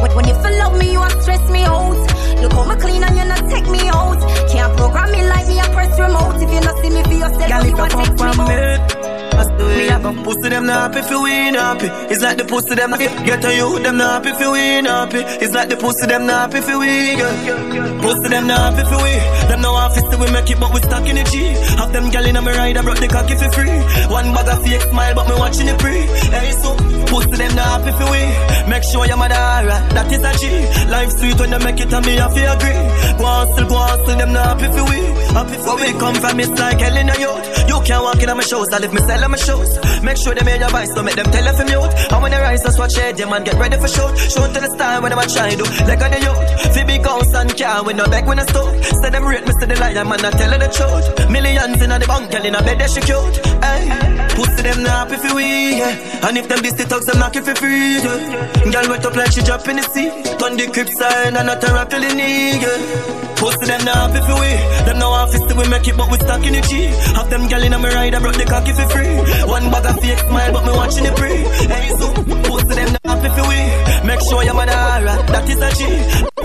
[0.02, 1.98] When, when, you follow me, you a stress me out.
[2.42, 4.20] Look how me clean and you not take me out.
[4.50, 6.36] Can't program me like me, I press remote.
[6.42, 8.97] If you not see me for yourself, Girl, you if a you text
[9.46, 9.78] me on out.
[9.78, 11.88] me, have a pussy them not happy if you ain't happy.
[12.12, 15.22] It's like the pussy them get to you, them not happy if you ain't happy.
[15.44, 16.78] It's like the pussy them not happy if you
[17.18, 18.00] girl.
[18.02, 19.48] Pussy them not happy if you ain't.
[19.48, 21.34] Them no office till we make it, but we stuck in the G.
[21.78, 23.78] Have them gal in a me ride, I brought the cocky for free.
[24.10, 26.02] One bag of fake smile, but me watching it free.
[26.34, 26.70] Hey, so
[27.10, 28.68] pussy them not happy if you ain't.
[28.68, 30.42] Make sure your mother alright, that is a G.
[30.90, 32.80] Life sweet when they make it, and me have to agree.
[33.18, 35.18] Go hustle, go hustle, them not happy if you ain't.
[35.32, 37.44] Happy for we come from, it's like hell in a youth.
[37.68, 39.70] You can't walk in on my shows, I live me sell on my shows.
[40.02, 41.92] Make sure they hear your voice, don't make them tell if you mute.
[42.12, 44.12] And when they rise, just watch it, yeah man, get ready for shoot.
[44.32, 45.64] Show to the star when I'm try do.
[45.86, 48.72] Like on the youth, big house and car, with no back when I stove.
[49.02, 51.30] Say them rate me, say the lion, man, I tell her the truth.
[51.30, 53.36] Millions in the bank, in a bed, that she cute.
[53.78, 56.26] Hey, pussy them not if you we, yeah.
[56.26, 58.72] And if them this the thugs, them knock it for free, yeah.
[58.72, 60.10] Girl wet up like she drop in the sea.
[60.38, 63.28] Turn the crib side and not a rock till the knee, yeah.
[63.38, 64.52] Pussy them not if you we.
[64.86, 66.90] Them no office till we make it, but we stuck in the G.
[67.14, 69.14] Have them gal in a me ride, I brought the cocky for free.
[69.46, 71.40] One bag of fake smile, but me watching it free.
[71.70, 72.06] Hey, so
[72.50, 73.60] pussy them not if you we.
[74.06, 75.80] Make sure your mother alright, that is a G.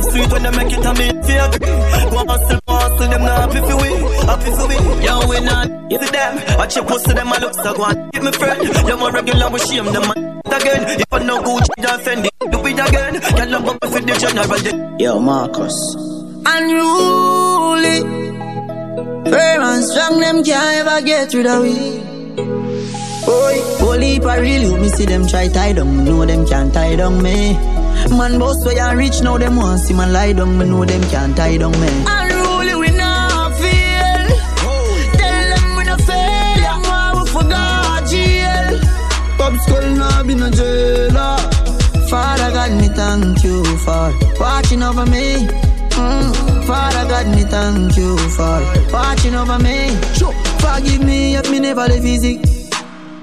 [0.03, 1.77] Sweet when they make it, and me feel agree.
[2.13, 3.91] Go hustle, hustle, them not happy for we.
[4.29, 4.77] Happy for we.
[5.01, 6.57] Yo, we not to them.
[6.57, 8.09] Watch your pussy, them a look so go on.
[8.11, 8.87] Give me friend.
[8.87, 10.41] You're more regular, we shame them man.
[10.45, 12.51] Again, if I no Gucci, don't offend it.
[12.51, 13.13] Do it again.
[13.35, 14.99] Girl, love up for the general.
[14.99, 15.95] Yo, Marcus.
[16.45, 17.99] Unruly.
[19.31, 22.03] Firm and strong, them can't ever get rid of we.
[23.25, 26.97] Boy, holy I really me see them try tie down, me know them can't tie
[26.97, 27.53] down me.
[28.09, 31.01] Man boss way and rich now them want see man lie down, me know them
[31.09, 32.32] can't tie down me.
[40.27, 41.37] Be no jailer.
[42.09, 45.47] Father God, me thank you for watching over me.
[45.89, 46.65] Mm.
[46.65, 49.89] Father God, me thank you for watching over me.
[50.15, 50.33] Sure.
[50.59, 52.39] Forgive me if me never live easy.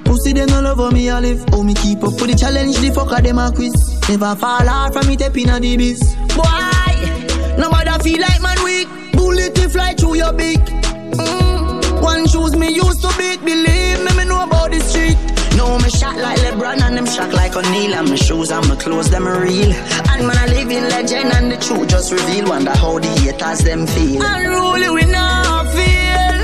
[0.05, 1.45] Pussy them all over me, I live.
[1.53, 3.73] Oh, me keep up with the challenge, the fucker them a quiz.
[4.09, 6.01] Never fall out from me, tapping on the biz.
[6.35, 8.89] Boy, nobody feel like man weak.
[9.13, 10.61] Bullet to fly through your beak.
[10.61, 12.03] Mm.
[12.03, 15.17] One shoes me used to beat, believe me, me know about the street.
[15.61, 17.93] No, me shot like LeBron and them shot like O'Neal.
[17.93, 19.73] And my shoes and my clothes, them real.
[20.11, 22.49] And man, I live in legend and the truth just reveal.
[22.49, 24.23] Wonder how the haters them feel.
[24.25, 26.39] Unruly, we not feel.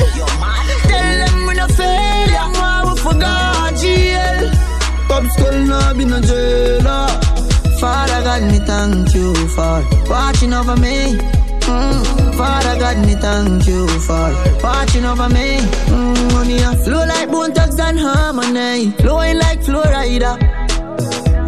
[0.93, 2.27] Tell them we not fail.
[2.37, 4.51] Them why we forgot jail.
[5.09, 7.09] Pop skull now be no jailer.
[7.81, 9.77] Father God, me thank you for
[10.11, 11.17] watching over me.
[11.67, 12.35] Mm.
[12.37, 14.27] Father God, me thank you for
[14.63, 15.59] watching over me.
[15.91, 20.39] Mm, money a flow like Bone Thugs-n-Harmony, flowing like Florida.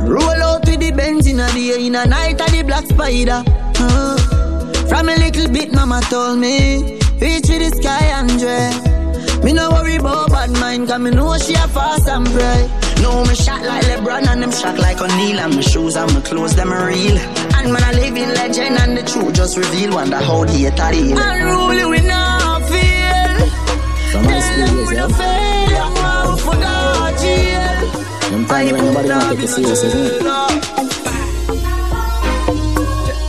[0.02, 3.42] Roll out with the Benz in the day, in the night of the black spider.
[3.74, 4.88] Mm.
[4.88, 9.44] From a little bit, mama told me, reach with the sky and dread.
[9.44, 12.68] Me no worry about bad mind, cause me know she a fast and pray.
[13.02, 15.38] No, me shot like LeBron and them shot like O'Neal.
[15.38, 17.47] And my shoes and my clothes, them real.
[17.58, 19.94] And man, I live in legend and the truth just reveal.
[19.94, 21.18] Wonder how the hater deal.
[21.18, 23.36] Unruly, we not feel.
[24.12, 25.68] Tell them we no fail.
[25.68, 28.30] Them wow for God, jail.
[28.30, 30.22] Them time when nobody want to take it serious, isn't it?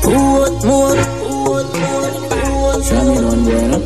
[0.03, 0.95] Put more.
[2.85, 3.77] Show me one boy, no?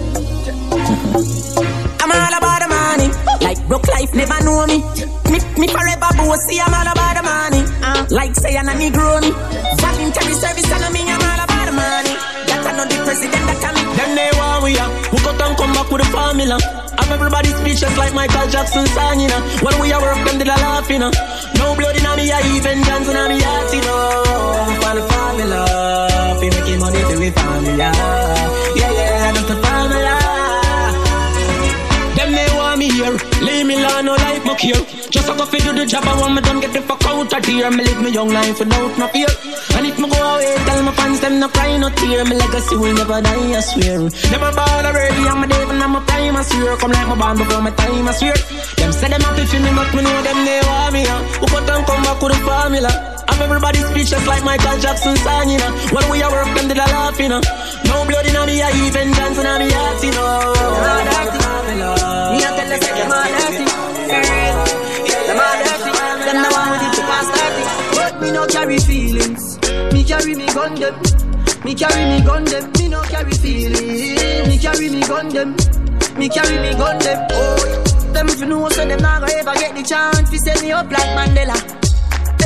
[2.03, 3.09] I'm all about the money.
[3.43, 4.77] Like broke life never know me.
[5.31, 7.63] Me, me forever bossy, I'm all about the money.
[7.81, 9.21] Uh, like say I'm a Negro
[16.43, 16.57] formula.
[16.97, 19.41] I'm everybody speechless like Michael Jackson song, you know.
[19.61, 21.11] When we are work, them did a laugh, you know.
[21.57, 24.23] No blood in me, I even dance in me heart, you know.
[24.81, 27.91] For the formula, we making money to the formula.
[28.75, 30.22] Yeah, yeah, that's the formula.
[33.03, 34.81] Here, leave me alone, no life my care.
[35.11, 37.31] Just a go fi do the job, I want me done get the fuck out
[37.31, 37.69] of here.
[37.71, 39.31] Me live me young life without no fear.
[39.75, 42.23] And if me go away, tell my fans them no cry, no tear.
[42.25, 43.99] Me legacy will never die, I swear.
[44.31, 46.77] Never ball already, I'm a devil, I'm a prime, I swear.
[46.77, 48.37] Come like my band before my time, I swear.
[48.79, 51.01] Them say them happy for me, but me know them they want me.
[51.05, 51.19] Uh.
[51.39, 52.91] Who cut and come back with the formula?
[53.27, 55.71] I'm everybody speechless like Michael Jackson song, you know.
[55.91, 57.41] When we are work, them did a laugh, you know.
[57.85, 61.42] No blood in me, I even dancing on me heart, you know.
[61.73, 63.65] Me eh, a tell you say them all dirty.
[65.25, 65.91] Them all dirty.
[66.21, 67.63] Them the one with it to pass dirty.
[67.97, 69.57] But me no carry feelings.
[69.91, 70.93] Me carry me gun them.
[71.65, 72.71] Me carry me gun them.
[72.77, 74.47] Me no carry feelings.
[74.47, 75.55] Me carry me gun them.
[76.15, 77.27] Me carry me gun them.
[77.31, 77.57] Oh,
[78.13, 80.71] them if you know so them not gonna ever get the chance to set me
[80.71, 81.57] up like Mandela.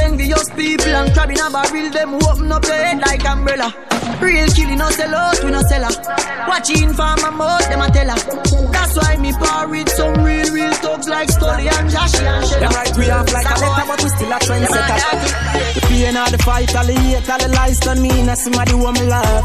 [0.08, 3.76] Envious people and crab in a barrel, them open up your head like umbrella.
[4.22, 6.48] Real killing no sell out, we no sell her.
[6.48, 8.72] Watching for my mouth, them a tell her.
[8.72, 12.60] That's why me par with some real, real thugs like Stolly and Joshy and Shella.
[12.60, 15.74] Them right we off like a letter, but we still a trendsetter.
[15.76, 18.72] The pain of the fight, all the hate, all the lies done me, and somebody
[18.72, 19.44] who me love.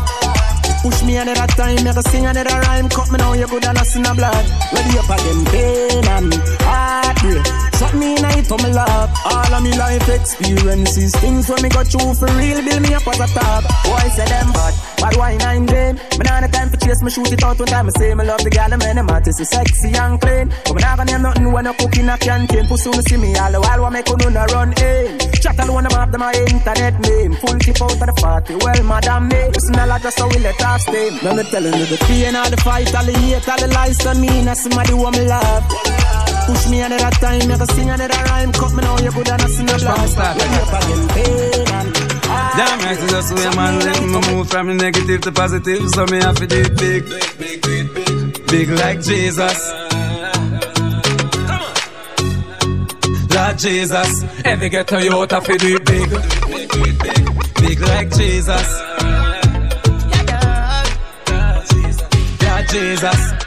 [0.83, 2.89] Push me another time, make a sing another rhyme.
[2.89, 4.47] Cut me now, you good and I see no blood.
[4.73, 7.72] Ready up again, pain and heartbreak.
[7.83, 9.11] Shot me in it, me love.
[9.27, 13.03] All of me life experiences, things when me got through for real, build me up
[13.09, 13.67] as a top.
[13.83, 15.97] Boy, say them bad, but why nine them?
[16.15, 17.89] Me nah no time for chase, me shoot it out one time.
[17.89, 20.55] I say me love the gal, and them artists, is sexy and clean.
[20.63, 22.69] But me nah gonna name nothing when I cook in a canteen.
[22.69, 25.19] Pussy wanna see me all the while, what make you no run in.
[25.43, 27.35] Chat alone, have them my internet name.
[27.35, 29.51] Full tip out of the party, well, madam me.
[29.51, 31.11] Listen a lot, just so we let her stay.
[31.19, 34.07] Now me telling you the pain, all the fight, all the hate, all the lies
[34.07, 34.31] on me.
[34.47, 35.67] Now somebody want me love.
[36.47, 38.53] Push me another time, a sing another rhyme.
[38.53, 40.17] Cut me now, you good and I see no love.
[40.17, 42.13] Ready up again, pain and
[42.57, 44.03] Damn right, it's just the way man live.
[44.03, 47.95] Me move from negative to positive, so me have to do it big, big, big,
[47.95, 49.73] big, big like Jesus.
[53.35, 58.11] Lord Jesus, every ghetto youth have to do it big, big, big, big, big like
[58.15, 58.81] Jesus.
[62.43, 63.42] Lord Jesus.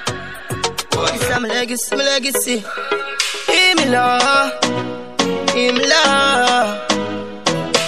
[1.35, 2.63] It's my legacy, my legacy.
[3.91, 4.55] Lord.
[5.51, 6.79] Hear me, Lord.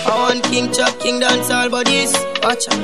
[0.03, 2.11] I want King Chuck, King Dance, all bodies.
[2.43, 2.75] Watch out.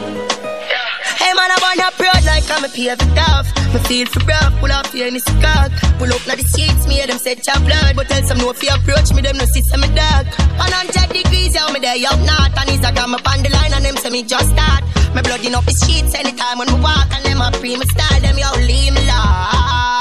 [1.19, 1.91] Hey man, I wanna
[2.23, 2.95] like I'm a pave
[3.27, 3.51] off.
[3.75, 5.67] Me feel for rough, pull off here in the cock.
[5.99, 7.97] Pull up now the sheets, me hear them say chop blood.
[7.97, 10.31] But tell some no you approach me, them no see some dark.
[10.63, 12.55] 100 degrees, yeah, me there up north.
[12.55, 14.87] And Instagram up on the line and them say me just start.
[15.11, 17.11] Me blood in up the sheets anytime when me walk.
[17.11, 19.92] And them a pre me style, them yo leave me law.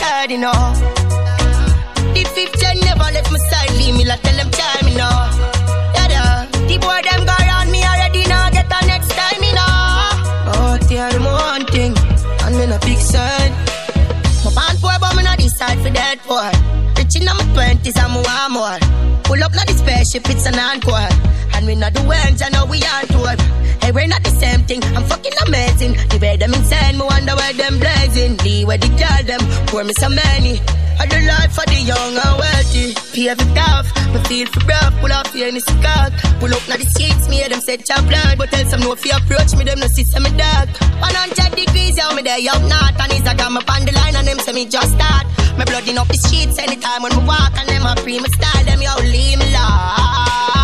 [0.00, 0.60] Can you know.
[2.14, 5.16] The fifth gen never left my side, leave me like tell them time, you know.
[5.94, 6.46] Yeah, yeah.
[6.68, 9.76] The boy them go around me already, now get the next time, you know.
[10.52, 11.92] Oh, they are the one thing,
[12.44, 13.52] and me no big side.
[14.44, 16.48] My band poor, but me not decide for that poor.
[16.96, 18.78] Rich in my twenties, I'm one more.
[19.24, 21.12] Pull up, not the spaceship, it's an encore.
[21.60, 23.36] And we not the ones, I know we on tour.
[23.84, 25.92] Hey, we're not the same thing, I'm fucking amazing.
[26.08, 28.40] The way them insane, me wonder where them blazing.
[28.40, 30.56] The way the girl them, pour me so many.
[30.96, 32.96] I do life for the young and wealthy.
[33.12, 35.52] Pave it off, me feel for rough, pull off the
[35.84, 36.16] cock.
[36.40, 38.40] Pull up now the sheets, me hear them say chop blood.
[38.40, 40.72] But tell some no you approach me, them no see some dark.
[41.04, 42.96] 100 degrees, yeah, me there up north.
[42.96, 45.28] And Instagram up on the line, and them say me just start.
[45.60, 48.32] Me blood in up the streets anytime when me walk, and them a pre me
[48.32, 50.59] style, them yo leave me law.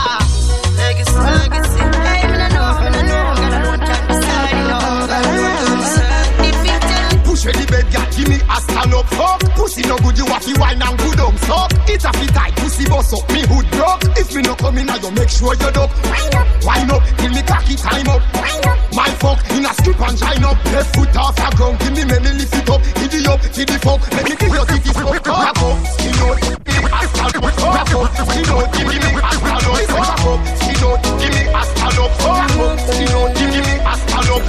[7.24, 9.40] Push the bed, give me a stand up fuck.
[9.56, 11.72] Pussy no good, you to wine and good um suck.
[11.88, 14.04] It a fit tight, pussy bust up, me hood broke.
[14.16, 15.90] If me no come in, I you make sure you duck.
[16.04, 18.22] Wind up, wind up, till me cocky time up.
[18.36, 20.56] Wind up, my fuck in a strip and shine up.
[20.72, 22.82] Left foot off the ground, give me me me lift it up.
[23.00, 25.26] Giddy up, giddy fuck, make me give your titty fuck.
[25.26, 27.44] Wrap up, skin out, give me a stand up.
[27.44, 29.76] Wrap up, skin out, give me a stand up.
[29.96, 32.12] Wrap up, skin out, give me a stand up.
[32.20, 34.42] Wrap up, skin out, give me a stand up.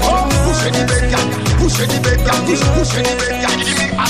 [0.48, 1.28] Push the bed, gal,
[1.58, 4.08] push the bed, gal, push, push where the bed, gal, give me a.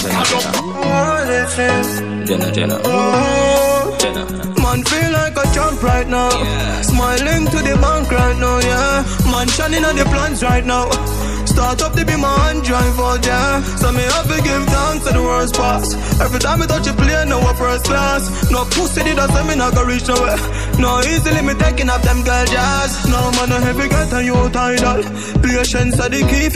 [2.28, 2.78] Jenna, Jenna.
[4.00, 4.26] Jenna.
[4.62, 6.30] Man feel like a champ right now.
[6.82, 9.04] Smiling to the bank right now, yeah.
[9.32, 10.90] Man shining on the plans right now.
[11.46, 13.64] Start up to be my hand drive out, yeah.
[13.82, 15.96] So me have to give thanks to the worst pass.
[16.22, 18.52] Every time I touch a plane, no first class.
[18.52, 20.38] No pussy did I say me not gonna reach nowhere.
[20.78, 22.94] No easily me taking up them girl jazz.
[23.10, 25.02] No man a heavy get a you tidal.
[25.42, 26.48] Patience are the key.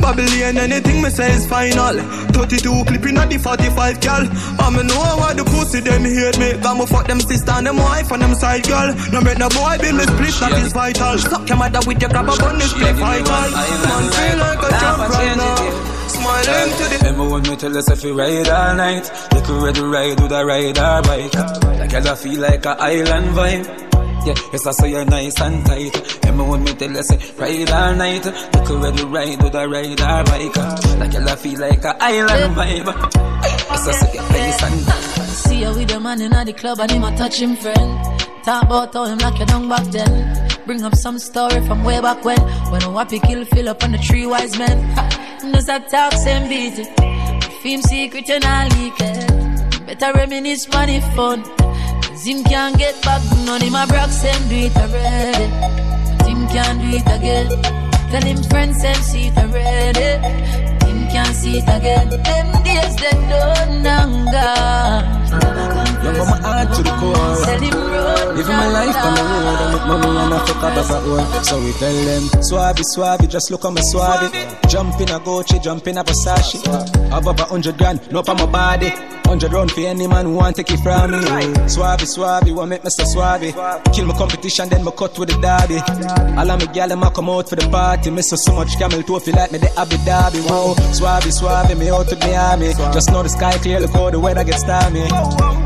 [0.00, 1.96] Babylon anything me say is final.
[2.36, 4.28] 32 clipping at the 45 gal.
[4.60, 6.52] I me know why the pussy them hate me.
[6.60, 8.92] Got me fuck them sister and them wife and them side girl.
[9.10, 11.18] No make no boy be me split that is vital.
[11.18, 13.00] Suck your mother with your grab a bun this vital.
[13.00, 16.01] Man feel like a champ right now.
[16.22, 19.60] Smiling to the Remember when me tell us if you ride all night You could
[19.60, 21.34] ready ride with a ride or bike
[21.80, 23.92] Like girl I feel like a island vibe
[24.24, 26.22] yeah, yes, I say you're nice and tight.
[26.22, 28.24] Remember when me tell you say ride all night.
[28.24, 30.56] You could ready ride with a ride or bike.
[31.00, 32.86] Like girl I feel like a island vibe.
[33.42, 35.26] Yes, I say you're nice and tight.
[35.26, 38.22] See you with the man in the club and him a touch him friend.
[38.44, 40.50] Talk about how him lock you down back then.
[40.66, 42.38] Bring up some story from way back when.
[42.70, 45.18] When a wappy kill fill up on the three wise men.
[45.42, 47.82] Ha, Knows that talk same beat it.
[47.82, 49.86] Secret and I leak it.
[49.86, 51.42] Better reminisce money fun.
[52.02, 53.22] Cause him can't get back.
[53.44, 55.44] None him a broke same do it already.
[56.28, 57.48] Him can't do it again.
[58.10, 60.81] Tell him friends same see it already.
[60.92, 62.10] Him can't see it again.
[62.10, 65.22] Them days them done and gone.
[66.04, 67.44] Love my heart to the core.
[67.46, 67.82] Tell him
[68.36, 71.44] Living my life on the road I make money and I fuck up about one.
[71.44, 74.28] So we tell them, Swabby, Swabby, just look on my Swabby.
[74.68, 76.60] Jump in a Gucci, jump in a Versace.
[77.16, 78.90] Above a hundred grand, no on my body.
[79.24, 81.18] Hundred round for any man who want take it from me.
[81.68, 83.52] Swabby, Swabby, what make so Swabby?
[83.94, 85.78] Kill my competition, then me cut with the derby.
[86.38, 88.10] All of my gal them come out for the party.
[88.10, 90.40] Miss so so much camel toe feel like me the Abu Dhabi.
[90.48, 92.72] Whoa, Swabby, Swabby, me out to Miami.
[92.92, 95.06] Just know the sky clear, look how the weather gets stormy.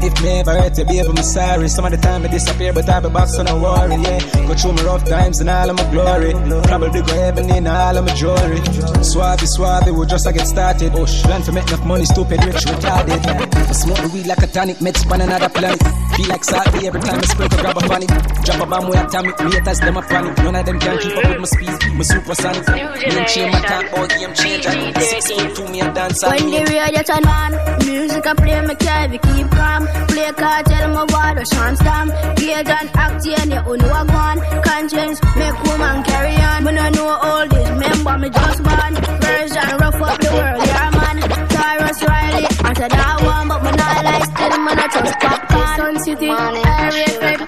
[0.05, 1.69] If me ever hurt you, baby, I'm sorry.
[1.69, 4.21] Some of the time I disappear, but I be back, so no worry, yeah.
[4.47, 6.33] Go through my rough times and all of my glory.
[6.65, 8.61] Probably go heaven in all of my jewelry.
[9.03, 10.93] Swabby, Swabby, we just a get started.
[10.95, 13.21] Oh, plan to make enough money, stupid, rich, retarded.
[13.27, 15.83] I smoke the weed like a tonic, meds span another planet.
[16.17, 18.07] Feel like salty every time I spray to grab a funny.
[18.07, 20.39] Drop a bomb with atomic, haters, them a panic.
[20.39, 22.69] None of them can keep up with my speed, my supersonic.
[22.69, 24.71] Me and chain my talk about game changer.
[25.07, 27.53] Six foot two, me a dance When the radio turn on,
[27.87, 29.87] music I play, me carry keep calm.
[30.11, 32.11] Play card, tell me what a chance stamp.
[32.37, 34.39] Gauge and act, yeah, you know what one.
[34.67, 36.65] Conscience, make woman carry on.
[36.65, 38.93] When I know all this, remember me just born.
[39.23, 41.17] Version, rough up the world, yeah, man.
[41.55, 45.77] Cyrus Riley, after that one, but me not like still, man, I just popcorn.
[45.77, 47.43] Sun City, area effect,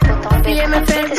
[0.44, 1.10] fame effect,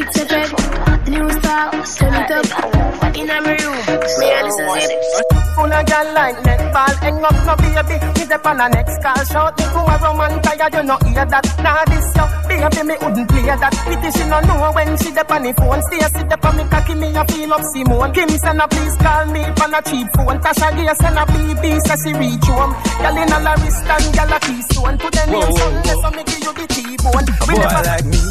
[0.00, 1.08] it's effect.
[1.12, 3.76] New star, turn it up, in a room.
[4.18, 5.33] Me and this is it.
[5.74, 6.94] Of girl like netball.
[7.02, 9.24] Hang up no baby, me dep on a next call.
[9.26, 11.42] Shout me a Roman tired, you no hear that.
[11.58, 13.74] Nah this yo, baby me wouldn't play that.
[13.82, 15.82] Pity she no know when she dep on the phone.
[15.90, 18.12] Stay sit dep on me cocky, me a feel up Simone.
[18.14, 20.38] Kim send a please call me on a cheap phone.
[20.38, 22.70] Tasha Gay send a BB, say she reach home.
[23.02, 24.94] Girl in a la wrist and girl a keystone.
[24.98, 27.26] Put the name Sunday, so me give you the T-bone.
[27.50, 28.22] Boy never like me,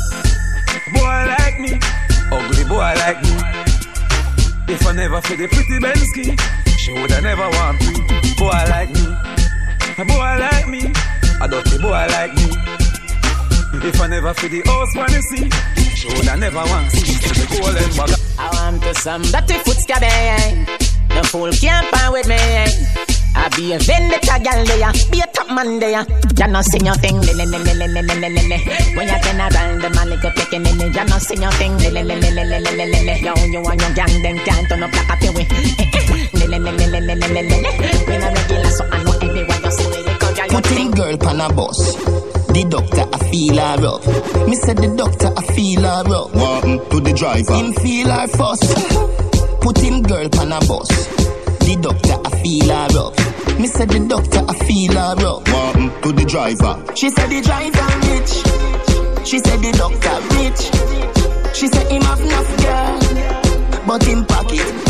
[0.95, 1.71] boy like me,
[2.31, 3.35] ugly boy like me.
[4.71, 6.39] If I never feel the pretty Bensky,
[6.83, 7.93] she woulda never want me.
[8.35, 9.05] Boy like me,
[9.97, 10.81] a boy like me,
[11.39, 12.51] a dirty boy like me.
[13.87, 15.47] If I never feel the house wanna see,
[15.95, 17.15] she woulda never want see.
[17.23, 18.19] To the golden bag.
[18.37, 20.67] I want to some dirty foot scabby.
[21.15, 22.35] The fool can't find with me.
[23.35, 26.05] I be a vendetta gal there, be a top man there.
[26.37, 28.57] Ya no sing your thing, le le le le le le le le le.
[28.95, 30.93] When you turn around, the man like a picking in it.
[30.93, 33.15] Ya no sing your thing, le le le le le le le le le.
[33.23, 36.02] Yo, you and your gang them can't turn up like a peewee.
[40.49, 41.95] Putting girl on a bus.
[42.53, 44.05] The doctor, I feel her up.
[44.47, 46.33] Me said the doctor, I feel her up.
[46.35, 47.53] One to the driver.
[47.53, 48.61] Him feel her fuss.
[49.61, 50.89] Putting girl on a bus.
[51.65, 53.17] The doctor, I feel her up.
[53.59, 55.47] Me said the doctor, I feel her up.
[55.49, 56.83] One to the driver.
[56.95, 58.33] She said the driver rich.
[59.27, 60.71] She said the doctor rich.
[61.55, 62.99] She said him have enough girl,
[63.87, 64.82] but him pocket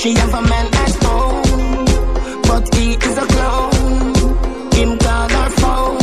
[0.00, 1.84] she have a man at home,
[2.48, 4.72] but he is a clown.
[4.72, 6.00] Him call her phone.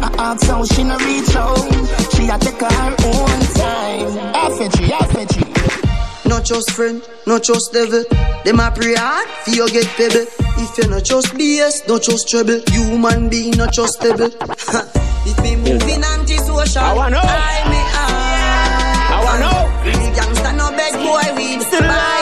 [0.00, 1.72] I ask how she no reach home.
[2.14, 4.14] She a take her own time.
[4.32, 6.30] I fetch you, I fetch you.
[6.30, 8.04] Not just friend, not just devil.
[8.44, 10.26] Them a pray hard for you get pebble.
[10.62, 12.60] If you not just BS, not just trouble.
[12.70, 14.30] Human being not just stable.
[15.26, 17.22] if me moving anti-social, I wanna know.
[17.24, 17.80] I me
[19.10, 19.60] I wanna know.
[19.82, 22.21] The gangsta no beg boy weed.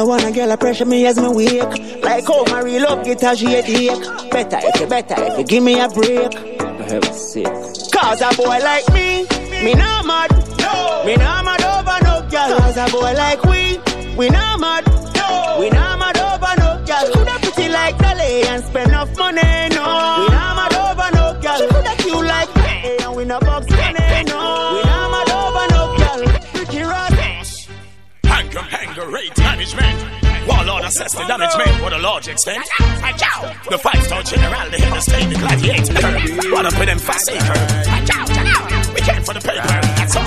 [0.00, 2.02] No wanna girl a pressure me as me wake.
[2.02, 4.30] Like how my real love get a headache.
[4.30, 6.32] Better if you better if you give me a break.
[6.88, 7.46] Heaven's sake.
[7.92, 9.26] Cause a boy like me,
[9.62, 10.30] me not mad.
[10.58, 11.04] No.
[11.04, 12.58] Me not mad over no girl.
[12.60, 13.78] Cause a boy like we,
[14.16, 14.86] we not mad.
[15.16, 15.58] No.
[15.60, 17.12] We not mad over no girl.
[17.12, 19.68] Coulda pretty like Dolly and spend enough money.
[19.76, 20.24] No.
[20.24, 20.29] We
[30.90, 32.66] assess the damage made for the large extent.
[33.70, 36.50] The five star general, the of state, the gladiator.
[36.50, 37.30] Run up with them fast.
[37.30, 39.66] We came for the paper,
[39.96, 40.24] that's all.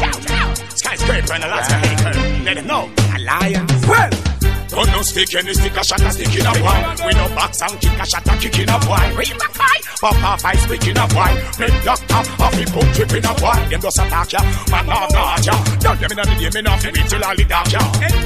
[0.69, 2.43] Skyscraper and of acre.
[2.43, 3.67] Let them know, a lion.
[3.87, 4.32] Well,
[4.73, 6.79] don't no stick any stick a shot a stick in a boy.
[7.05, 9.05] We no box and kick a shot a kick in a boy.
[9.13, 11.31] Real back boy, off I speak in a boy.
[11.61, 13.59] Make doctor off he put trip in a boy.
[13.69, 14.41] Them just attack ya,
[14.73, 15.55] man off not ya.
[15.77, 17.81] Don't them in the game enough to wait till all the dark ya.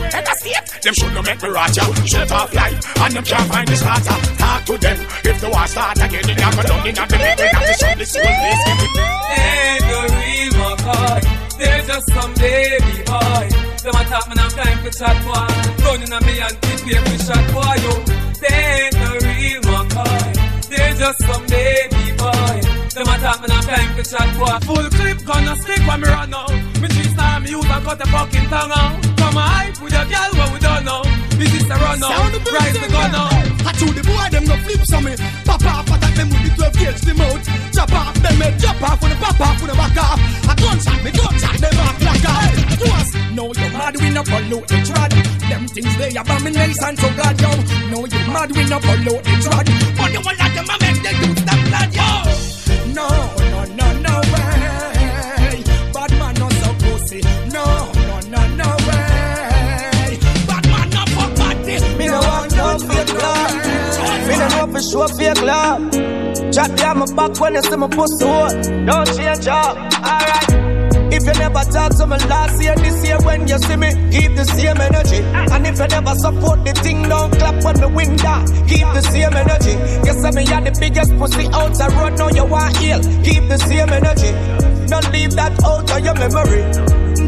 [0.08, 1.84] Take a step, them should no make me rot ya.
[2.08, 4.18] Shut off life and them can't find the starter.
[4.40, 6.24] Talk to them if the war start again.
[6.24, 9.08] They go down in a believe in the soul, the give it.
[9.36, 11.20] Ain't no real McCoy.
[11.60, 13.67] They're just some baby boy.
[13.88, 15.86] Them a talk, man, I'm time for chat boy.
[15.86, 17.94] Running on me and keep me every shot boy, yo.
[18.42, 20.68] They ain't no real McCoy.
[20.68, 22.77] They're just some baby boy.
[22.98, 24.58] Them a talk, man, I'm time for chat boy.
[24.66, 26.50] Full clip gonna stick when me run out.
[26.82, 28.98] Me three star me use and cut the fucking tongue out.
[29.22, 31.06] Come on, hype with your girl, what we don't know.
[31.38, 32.34] This is a run out.
[32.50, 33.38] Rise the gun out.
[33.70, 35.14] I told the boy them no flip some me.
[35.46, 37.46] Pop off attack them with the 12 gauge the mouth.
[37.70, 40.18] Chop off them head, chop off when the pop off when the back off.
[40.50, 42.82] A gunshot me gunshot them off black off.
[42.82, 45.14] Yes, no you mad we no follow the trad.
[45.46, 47.54] Them things they abomination so glad yo.
[47.94, 49.70] No you mad we no follow the trad.
[49.94, 51.37] But you want them a make the them glad
[64.98, 65.92] for sure fake love.
[66.54, 68.50] Chat down my back when you see my pussy hole.
[68.86, 69.78] Don't change up.
[70.02, 70.68] Alright.
[71.14, 74.36] If you never talk to me last year, this year when you see me, keep
[74.36, 75.22] the same energy.
[75.34, 78.44] And if you never support the thing, don't clap when me win that.
[78.44, 78.66] Ah.
[78.68, 79.76] Keep the same energy.
[80.06, 83.00] You say me are the biggest pussy out the road, now you want heal.
[83.24, 84.32] Keep the same energy.
[84.88, 86.64] Don't leave that out of your memory.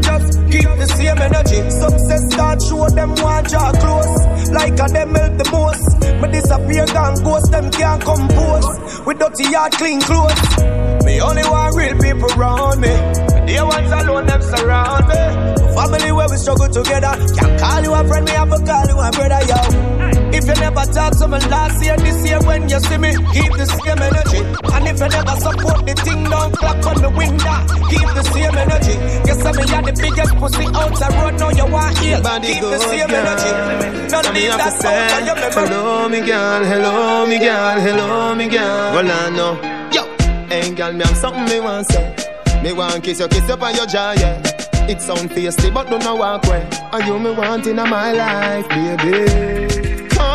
[0.00, 1.60] Just keep the same energy.
[1.70, 4.50] Success start show them want draw close.
[4.50, 6.09] Like a them help the most.
[6.20, 9.00] Me disappear gone ghost, them can't compose.
[9.06, 10.58] With dirty yard, clean clothes.
[11.04, 12.88] Me only want real people around me.
[12.88, 15.74] The ones alone, them surround me.
[15.74, 17.12] Family where we struggle together.
[17.36, 19.99] Can't call you a friend, me have to call you a brother, yo.
[20.32, 23.52] If you never talk to me last year, this year when you see me, keep
[23.52, 24.40] the same energy.
[24.72, 27.58] And if you never support the thing, don't clap on the window.
[27.90, 28.94] Keep the same energy.
[29.26, 31.98] You say me are the biggest pussy out the road, now you want.
[32.22, 33.26] Body Keep the same girl.
[33.26, 33.90] energy.
[34.30, 36.64] These that sound Hello, me girl.
[36.64, 37.80] Hello, me girl.
[37.80, 38.94] Hello, me girl.
[38.94, 39.54] Well, I know.
[39.92, 40.02] Yo.
[40.46, 42.62] Hey, girl, me have something me want to say.
[42.62, 44.40] Me want to kiss you, kiss up on your jaw, yeah.
[44.88, 46.68] It sound tasty, but don't know walk away.
[46.92, 49.89] Are you me want in my life, baby?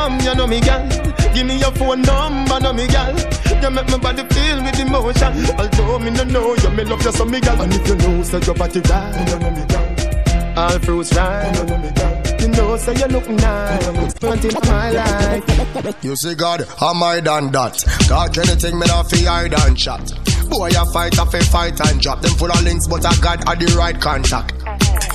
[0.06, 0.88] Come, you know me, girl.
[1.34, 3.18] Give me your phone number, know me, girl.
[3.60, 5.34] You make my body feel with emotion.
[5.58, 7.60] Although me no know you, me love you so me, girl.
[7.60, 10.60] And if you know, say your body right, you know me, girl.
[10.60, 12.40] All fruits right, you know me, girl.
[12.40, 14.22] You know, say you look nice.
[14.22, 16.04] Want in my life.
[16.04, 17.84] You see, God, am I done that?
[18.08, 20.14] God, anything me not fi hide and chat.
[20.52, 23.50] Boy, I fight, I fi fight and drop them full of links, but I got
[23.50, 24.54] at the right contact.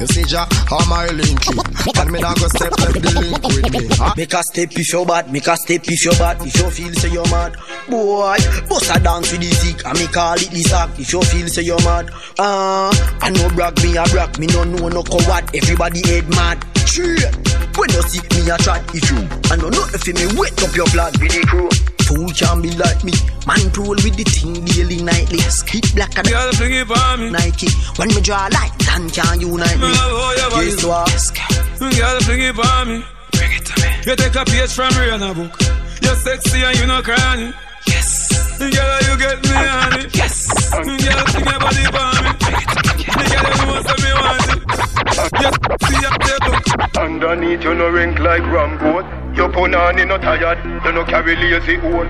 [0.01, 1.61] You see, Jah, how my link you?
[2.01, 3.87] And me not go step like the link with me.
[4.01, 4.15] Huh?
[4.17, 6.41] Make a step if you're bad, make a step if you're bad.
[6.41, 7.53] If you feel say you're mad,
[7.87, 10.99] boy, bust a dance with the sick, and me call it the sack.
[10.99, 14.47] If you feel say you're mad, ah, uh, I know brag me a brag, me
[14.47, 15.45] no know no coward.
[15.55, 16.65] Everybody head mad.
[16.89, 17.21] True.
[17.77, 19.29] When you see me a chat, it's true.
[19.53, 21.69] I know nothing for me, wet up your blood with the crew.
[22.11, 23.13] Fool can be like me,
[23.47, 25.39] man roll with the thing daily nightly.
[25.47, 26.27] Skip black and
[26.59, 27.31] bring it for me.
[27.31, 27.71] Nike.
[27.95, 29.87] When me draw light, and can unite me.
[30.83, 31.07] What?
[31.79, 33.05] Girl, bring it for me.
[33.31, 33.89] Bring it to me.
[34.11, 35.55] You take a page from Rihanna book.
[36.03, 37.55] You're sexy and you not crying.
[37.87, 38.59] Yes.
[38.59, 40.09] Girl, you get me uh, honey.
[40.13, 40.51] Yes.
[40.75, 42.90] Girl, bring your body for me.
[47.01, 49.21] Underneath you no rink like Rambo goat.
[49.37, 52.09] Your punani no tired, you no carry lazy hole.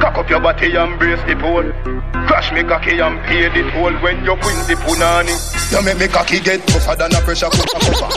[0.00, 1.72] Cock up your body and brace the pole.
[2.28, 5.34] Crash me cocky and pay the toll when you win the punani.
[5.72, 8.08] You make me cocky get tougher than a pressure cooker cover.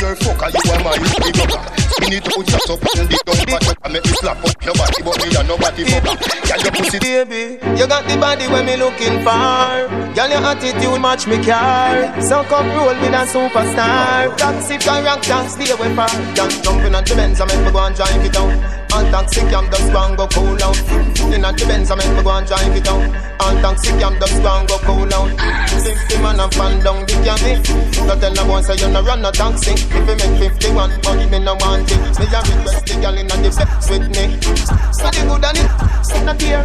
[0.00, 1.62] Your fucker, you are my big upper.
[1.94, 5.02] Spin it out just up on the dump but make me slap up your body,
[5.02, 6.16] but me and nobody fucker.
[6.48, 9.86] Girl, your pussy Baby, you got the body when me looking for.
[10.18, 11.93] Girl, your attitude match me car.
[12.20, 14.36] So come roll with a superstar.
[14.36, 16.08] Toxic character, stay away far.
[16.34, 18.50] Girl, jumping at the Benz, I make me go and drive it down.
[18.94, 20.78] And toxic, I'm just go and go cool out.
[21.34, 23.02] In at the Benz, I make me go and drive it down.
[23.10, 25.30] And toxic, I'm just go and go cool out.
[25.84, 27.60] Fifty man and fan down the cabin.
[28.06, 29.72] Don't tell no one say you no run no taxi.
[29.74, 32.00] If you make fifty-one, but me no want it.
[32.18, 34.24] Me a request the girl inna the flex with me.
[34.94, 35.70] Study good on it,
[36.06, 36.64] sit not here.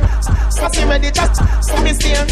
[0.54, 2.24] Sassy ready chat, so me steer.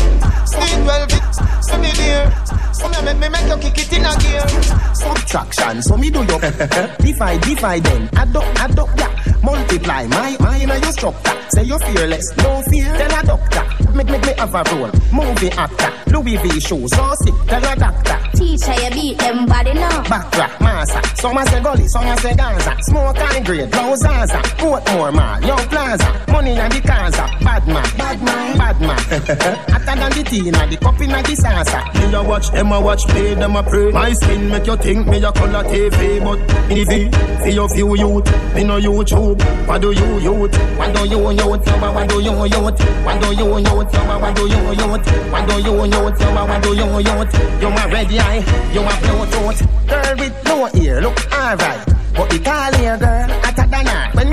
[0.45, 1.25] Stay twelve it,
[1.65, 2.31] so me dear.
[2.71, 4.47] So me make me make you kick it in a gear.
[4.93, 6.39] Subtraction, so me do your
[6.99, 8.09] divide, divide then.
[8.13, 9.33] Add up, add up, yeah.
[9.43, 11.37] Multiply my mind and your structure.
[11.49, 12.91] Say you're fearless, no fear.
[12.97, 14.91] Tell a doctor, make make me have a role.
[15.11, 17.33] Movie actor, Louis V shoes, so sick.
[17.47, 18.17] Tell a doctor.
[18.37, 20.03] Teacher, you beat them body now.
[20.03, 21.01] Backrack, massa.
[21.15, 22.75] Some a say gully, some a say Gaza.
[22.81, 24.37] Smoke and grade, blow Zaza.
[24.59, 26.25] Portmore mall, Young Plaza.
[26.31, 27.25] Money in the Gaza.
[27.41, 28.97] Bad man, bad man, bad man.
[29.71, 31.79] Hotter than the tea, now the cup in the salsa.
[31.95, 33.91] Me a watch them a watch play, them a pray.
[33.91, 37.09] My skin make you think me a color TV, but V,
[37.41, 39.39] for your few youth, me no YouTube.
[39.67, 40.55] What do you youth?
[40.77, 41.39] What do you youth?
[41.39, 42.79] Yo, what do you youth?
[43.05, 43.93] What do you youth?
[43.93, 45.07] Yo, what do you youth?
[45.31, 46.21] What do you youth?
[46.21, 47.33] Yo, what do you youth?
[47.61, 49.59] You a red eye, you my a Bluetooth.
[49.87, 51.85] Girl with no ear, look alright.
[52.13, 53.29] But tall hair girl,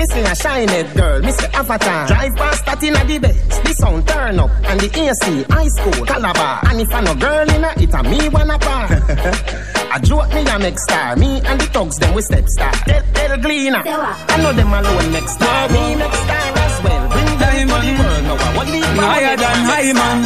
[0.05, 2.07] me see a shiny girl, me say avatar.
[2.07, 4.51] Drive past that inna the base, the sound turn up.
[4.65, 6.59] And the AC, high school, Calabar.
[6.67, 8.87] And if I no girl inna it, a me wanna par.
[9.95, 11.15] I joke me a next star.
[11.15, 12.71] Me and the thugs, them we step star.
[12.71, 13.83] Tell, tell Gleaner.
[13.85, 15.69] I know them alone next star.
[15.69, 17.03] Me next star as well.
[17.09, 18.23] Bring them to the world.
[18.25, 20.17] Now I want leave Higher than high man.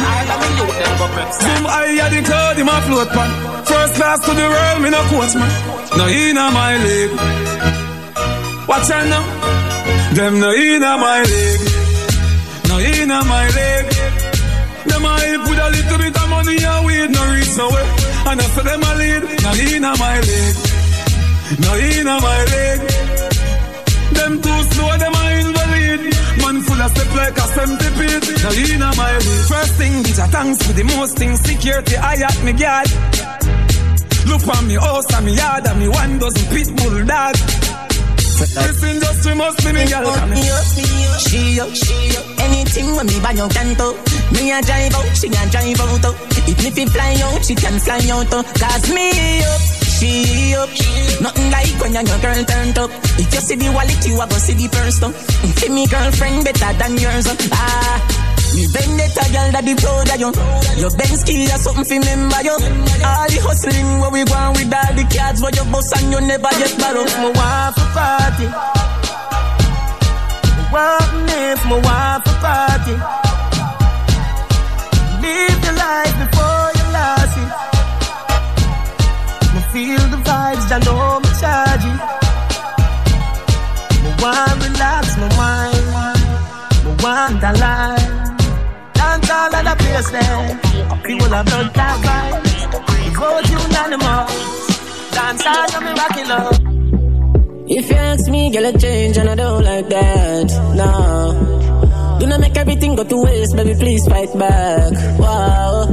[1.40, 3.30] Zoom higher the cloud in my float pan.
[3.64, 5.52] First class to the world, me no coach man.
[5.96, 7.16] No inna my league.
[8.68, 9.69] Watch out now.
[10.14, 11.66] Them no inna my league.
[12.68, 13.90] No inna my league.
[14.90, 17.88] Them a help with a little bit of money and weed, no reach nowhere.
[18.26, 19.22] And say them a lead.
[19.44, 20.58] No inna my league.
[21.62, 22.84] No inna my league.
[24.18, 26.00] Them too slow, them a invalid.
[26.42, 28.26] Man full of step like a centipede.
[28.42, 29.46] No inna my league.
[29.46, 31.40] First thing, bitch, I thanks for the most things.
[31.40, 32.88] Security, I at me guard.
[34.26, 37.04] Look on me house and me yard and me one dozen pit bull
[38.46, 38.64] dog.
[38.64, 40.02] This industry must be me girl.
[40.02, 42.26] Me up, me up, she up, she up.
[42.40, 43.92] Anything when me buy your canto.
[44.32, 46.04] Me a drive out, she a drive out.
[46.08, 46.14] oh.
[46.48, 48.32] If me fi fly out, she can fly out.
[48.32, 48.42] oh.
[48.58, 49.08] Cause me
[49.44, 50.70] up, she up.
[51.20, 52.90] Nothing like when your girl turned up.
[53.20, 54.98] If you see the wallet, you a go see the purse.
[55.00, 55.12] though.
[55.60, 57.26] Say me girlfriend better than yours.
[57.28, 57.36] oh.
[57.52, 58.39] Ah.
[58.54, 60.30] Me vendetta girl that the proud of you
[60.80, 62.56] Your Benz key or something fi remember you
[63.06, 66.20] All the hustling where we go with all the cards Where you bust and you
[66.20, 68.46] never get borrow Me want for party.
[70.56, 71.10] Me want
[71.70, 72.94] me want for party.
[75.22, 77.50] Live your life before you lost it.
[79.54, 82.00] Me feel the vibes, I know me charge it.
[84.02, 86.22] Me want relax my mind,
[86.84, 88.29] me want a life.
[89.20, 92.50] Dance all of the place there, people have blood that vibes.
[93.14, 96.54] Vote unanimous, dance all of me rocking up.
[97.68, 100.48] If you ask me, girl, I change and I don't like that.
[100.74, 102.18] No.
[102.18, 104.92] Do not make everything go to waste, baby, please fight back.
[105.18, 105.86] Wow.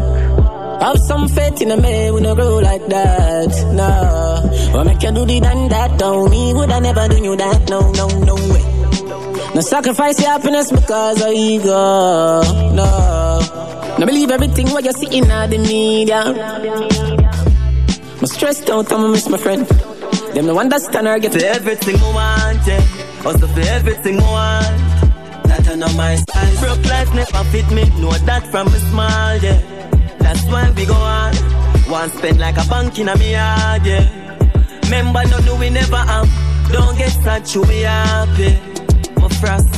[0.82, 3.50] Have some faith in a man, we no grow like that.
[3.74, 4.74] No.
[4.74, 6.00] What make you do the done that?
[6.00, 7.70] Don't me, would I never do you that?
[7.70, 8.64] No, no, no way.
[9.54, 12.42] No sacrifice your happiness because of ego.
[12.74, 13.17] No.
[14.00, 16.22] No believe everything what you see in the media.
[18.20, 19.66] I'm stressed out, I'm miss my friend.
[20.36, 23.26] Them no understand or get For everything I want, yeah.
[23.26, 25.46] Also for everything I want.
[25.48, 26.58] That I know my style.
[26.62, 27.90] Broke life never fit me.
[28.00, 29.60] Know that from a small, yeah.
[30.20, 31.34] That's why we go on.
[31.90, 34.06] One spend like a bank in a me yard, yeah.
[34.84, 36.30] Remember, no, no, we never have.
[36.72, 38.60] Don't get sad, be happy.
[39.20, 39.74] My frost.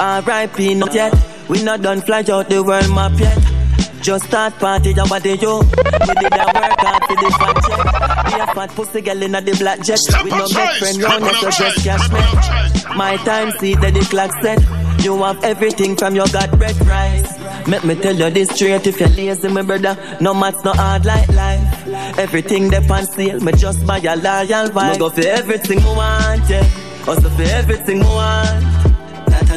[0.00, 0.74] R.I.P.
[0.74, 1.37] not yet.
[1.48, 3.38] We not done fly out the world map yet.
[4.02, 5.58] Just start party, your body, yo.
[5.60, 8.34] We did that work hard for the fat check.
[8.34, 9.98] We a fat pussy girl in the black jet.
[10.22, 12.96] we no make friend round us, so just cash me.
[12.96, 14.60] My time, see that the clock set.
[15.04, 17.66] You have everything from your God bread rice.
[17.66, 19.96] Make me tell you this straight if you're lazy, my brother.
[20.20, 21.88] No maths, no hard like life.
[22.18, 24.92] Everything they on sale, me just buy a loyal vibe.
[24.92, 26.66] Me go for everything I want, yeah.
[27.06, 28.77] Also for everything I want.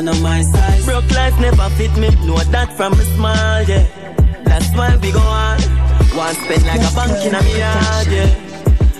[0.01, 0.85] That I know my size.
[0.85, 3.85] Broke life never fit me, know that from a small, yeah.
[4.43, 5.61] That's why we go on.
[6.17, 8.33] One spend like a bank in a me yard, yeah.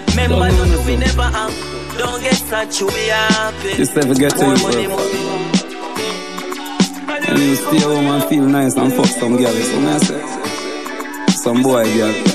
[0.10, 1.97] Remember, no, no, we never have.
[1.97, 3.74] Don't get such, you be happy.
[3.78, 4.99] Just never get to More it, bro.
[7.34, 9.54] And you stay home and feel nice and fuck some girl.
[9.54, 10.22] So I say,
[11.30, 12.14] some boy girl.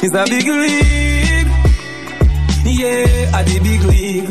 [0.00, 1.50] it's a big league.
[2.66, 4.30] Yeah, at the big league.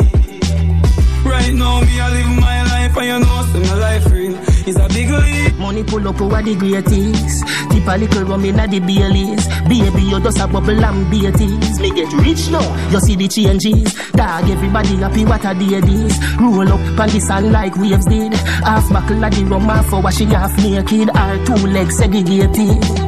[1.25, 4.37] Right now, me I live my life and you know, see my life real.
[4.65, 5.57] It's a big league.
[5.57, 7.43] Money pull up over the greatest.
[7.71, 9.45] Tip a little rum inna the Baileys.
[9.67, 11.79] Baby, you just a bubble and beaties.
[11.79, 13.93] Me get rich now, you see the changes.
[14.11, 16.17] Dog, everybody happy what a day this.
[16.39, 18.33] Roll up on the sun like waves did.
[18.33, 21.09] Half buckle of the rum, half for washing half naked.
[21.09, 23.02] Our two legs segregated.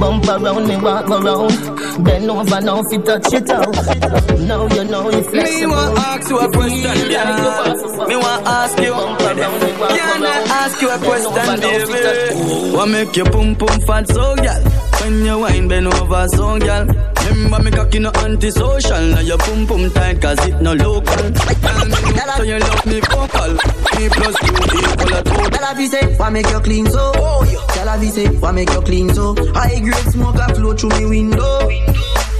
[0.00, 2.04] Bump around, me walk around.
[2.04, 3.74] Bend over now, if you touch it out.
[4.40, 8.06] Now you know if Me want ask you a question, yeah.
[8.06, 8.92] Me want ask you.
[8.92, 12.76] Can I ask you a question, baby?
[12.76, 14.62] What make you pum pum fat so, girl?
[15.00, 17.05] When you wine bend over so, girl.
[17.26, 19.02] Remember me cocky no antisocial.
[19.10, 21.30] Now your pum pum tight 'cause it no local.
[21.62, 21.94] Tell me
[22.36, 23.52] so you love me vocal.
[23.96, 25.50] Me plus you equal a two.
[25.50, 27.12] Tell her say, why make you clean so?
[27.74, 29.34] Tell her say, why make you clean so?
[29.54, 31.68] High grade smoke a flow through me window.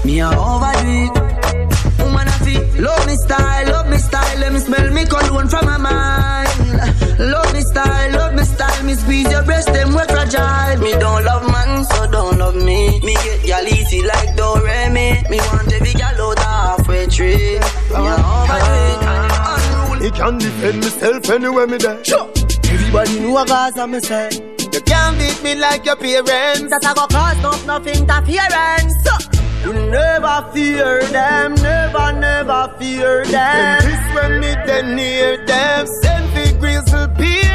[0.04, 1.14] Me a overdo it.
[1.98, 4.38] Woman a feel, love me style, love me style.
[4.38, 6.48] Let me smell me cologne from my mind.
[7.18, 8.82] Love me style, love me style.
[8.84, 10.78] Me squeeze your breast, them we fragile.
[10.78, 11.45] Me don't love
[11.76, 13.00] man, so don't love me.
[13.00, 15.28] Me get y'all easy like Doremi.
[15.30, 17.58] Me want every gal out halfway tree.
[17.90, 20.02] Me a overdo it.
[20.02, 22.04] Me can defend myself anywhere me there.
[22.04, 22.30] Sure.
[22.70, 24.30] Everybody know a Gaza me say.
[24.72, 26.70] You can't beat me like your parents.
[26.70, 28.94] That I go cause up nothing interference.
[29.64, 33.80] You never fear them, never, never fear Them them.
[33.82, 35.86] kiss when me then near them.
[36.02, 37.36] Send big grizzle peer them.
[37.36, 37.45] Them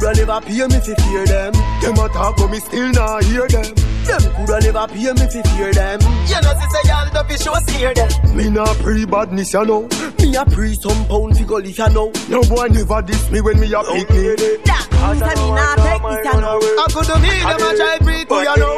[0.00, 1.52] coulda never pay me fi fear them.
[1.80, 3.74] Them a talk but me still not hear them.
[4.04, 6.00] Them coulda never pay me fi fear them.
[6.26, 8.36] You know this a y'all don't be sure scare them.
[8.36, 9.88] Me not pre badness you know.
[10.18, 12.12] Me a pre some pound fi go if you know.
[12.28, 14.34] No boy never diss me when me a pick me.
[14.64, 16.58] That means I me not take this you know.
[16.60, 18.76] I could me them a try breathe me you know.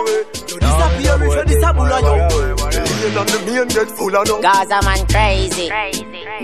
[0.51, 2.53] You disappear me so this a bull of you.
[2.73, 4.43] The lane and the main get full of no.
[4.43, 5.71] Gaza man crazy.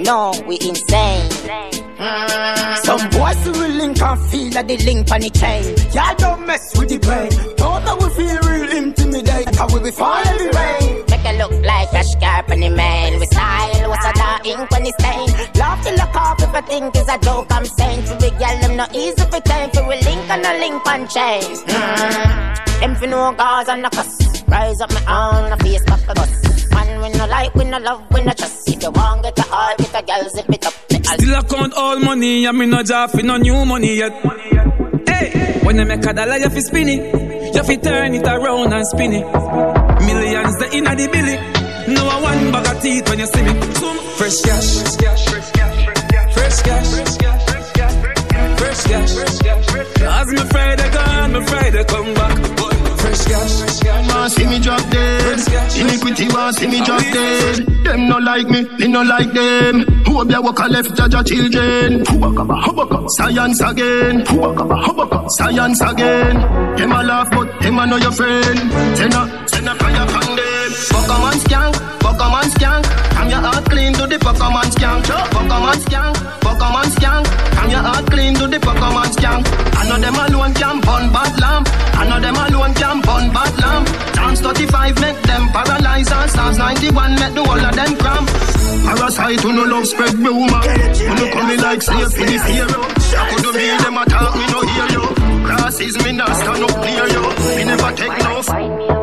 [0.03, 1.88] No, we insane.
[1.99, 5.75] Some boys will link and feel that they link on the chain.
[5.93, 7.31] Y'all don't mess with the brain.
[7.57, 9.57] Don't know we feel real intimidated.
[9.57, 11.05] How we be falling every rain.
[11.11, 13.19] Make it look like a scarp on the man.
[13.19, 13.98] We style, what's
[14.49, 15.29] a ink when it's stain.
[15.57, 18.03] Love to look off if I think it's a joke I'm saying.
[18.07, 19.71] For big girl, them not easy for time.
[19.71, 21.43] For we link and a link on chain.
[21.43, 22.81] Mm.
[22.81, 24.43] Them for no cause and no cuss.
[24.49, 26.71] Rise up my own, a face back a bus.
[26.71, 28.69] Man, we no like, we no love, we no trust.
[28.69, 30.75] If you want get a all, with a girl, zip it up.
[31.19, 34.13] Still I count all money, and me no job for no new money yet.
[35.09, 37.55] Hey, when you make a dollar, you fi spin it.
[37.55, 39.27] You fi turn it around and spin it.
[40.07, 41.58] Millions the inna the billy.
[41.89, 43.53] No a one bag of teeth when you see me.
[43.75, 45.85] Some fresh cash, fresh cash, fresh cash,
[46.35, 46.89] fresh cash,
[48.59, 50.03] fresh cash, fresh cash.
[50.03, 52.37] As me Friday gone, me Friday come back.
[52.99, 54.09] Fresh cash, fresh cash.
[54.09, 55.39] Man see me drop dead.
[55.79, 57.67] Iniquity want see me just dead.
[57.85, 59.85] Them no like me, me no like them.
[60.07, 62.05] Who be a walk a left judge your children?
[63.17, 64.27] Science again.
[65.39, 66.37] Science again.
[66.77, 68.59] Them a laugh, but them a know your friend.
[68.99, 69.98] Send a, send a fire from them.
[71.09, 72.85] Pokemon skank, Pokemon skank.
[73.17, 75.05] Come your heart clean to the Pokemon skank.
[75.33, 77.25] Pokemon skank, Pokemon skank.
[77.57, 79.45] Come your heart clean to the Pokemon skank.
[79.73, 81.69] I know them alone can burn bad lamp.
[81.97, 83.89] I know them alone can burn bad lamp.
[84.13, 88.29] Dance 35 make them paralyze and stars 91 make the whole of them cramp.
[88.85, 90.61] Parasite who no love spread rumor.
[90.61, 92.85] Who no coming like slave in this hero.
[92.85, 95.05] I could do me them attack me no hear you.
[95.49, 97.25] Crosses me not stand up near you.
[97.57, 98.98] Me never take no.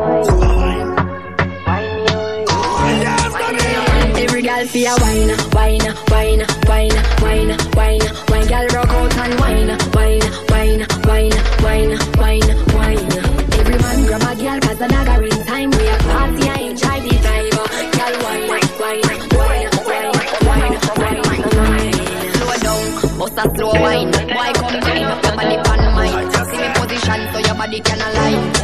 [4.76, 5.80] Feel a wine, wine,
[6.12, 8.46] wine, wine, wine, wine, wine.
[8.46, 10.20] Girl rock out and wine, wine,
[10.52, 11.32] wine, wine,
[11.64, 13.12] wine, wine, wine.
[13.56, 15.70] Every man grab a girl 'cause the dagger in time.
[15.70, 17.56] We a party and enjoy the vibe.
[17.96, 18.48] Girl wine,
[18.82, 19.06] wine,
[19.38, 21.92] wine, wine, wine, wine, wine.
[22.36, 24.12] Slow down, bust a slow wine.
[24.36, 26.30] Why come up your body pan mine?
[26.50, 28.55] See me position so your body can align.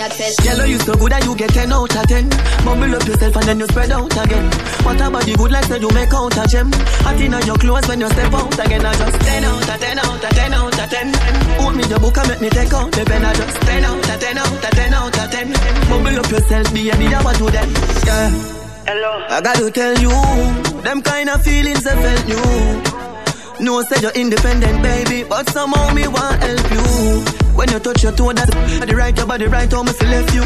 [0.00, 0.56] Tick tock, like a me a tell.
[0.56, 2.28] Girl, you so good that you get 10 out of 10.
[2.64, 4.46] Bubble up yourself and then you spread out again.
[4.84, 6.70] What about the good like say you make out a gem?
[7.04, 8.86] Hot in your clothes when you step out again.
[8.86, 11.14] I just 10 out of 10 out of 10 out of 10.
[11.60, 13.24] Hold me your book and make me take out the pen.
[13.24, 15.52] I just 10 out of 10 out of 10 out of 10.
[15.90, 17.68] Bubble up yourself, be a need what to them.
[18.06, 18.30] Yeah.
[18.88, 19.12] Hello.
[19.28, 20.12] I gotta tell you,
[20.82, 23.64] them kind of feelings I felt new.
[23.64, 27.49] No, say you're independent, baby, but somehow me want help you.
[27.54, 30.34] When you touch your toe, that's the right, your body right, how me feel left
[30.34, 30.42] you.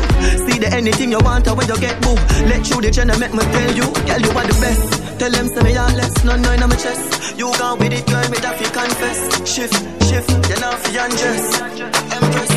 [0.46, 2.14] See the anything you want, when you get boo.
[2.50, 5.18] Let you the channel make me tell you, girl, you are the best.
[5.18, 7.38] Tell them, say me all less, no, no, in my chest.
[7.38, 9.18] You gone with it, girl, me that fi confess.
[9.46, 9.74] Shift,
[10.08, 11.44] shift, you know fi undress.
[12.14, 12.52] Empress.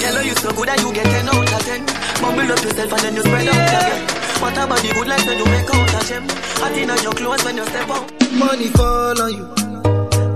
[0.00, 1.86] Girl, you so good that you get 10 out of 10.
[2.22, 4.02] Bubble up yourself and then you spread out again.
[4.40, 6.24] What about the good life when you make out a gem?
[6.60, 8.06] Hot in your clothes when you step out.
[8.32, 9.46] Money fall on you,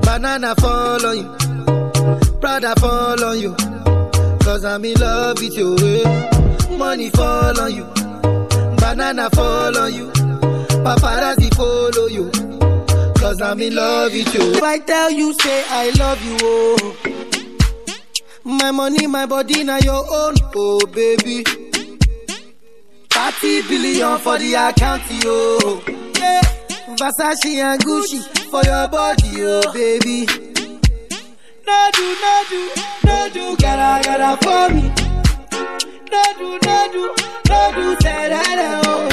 [0.03, 1.29] banana fall on you,
[2.41, 3.55] Prada fall on you.
[4.43, 5.77] Cause I'm in love with you.
[6.77, 7.85] Money fall on you,
[8.79, 10.07] banana fall on you,
[10.85, 12.31] paparazzi follow you.
[13.21, 14.41] Cause I'm in love with you.
[14.55, 16.97] If I tell you, say I love you, oh.
[18.45, 21.45] My money, my body, now your own, oh baby.
[23.11, 25.83] 30 billion for the account, yo.
[26.19, 26.41] Yeah.
[26.97, 28.21] Versace and Gucci
[28.51, 30.50] for your body, oh baby.
[31.71, 32.61] No do, no do,
[33.07, 34.83] no do, gotta, gotta for me.
[36.11, 37.05] No do, no do,
[37.49, 39.09] no do, say that, oh.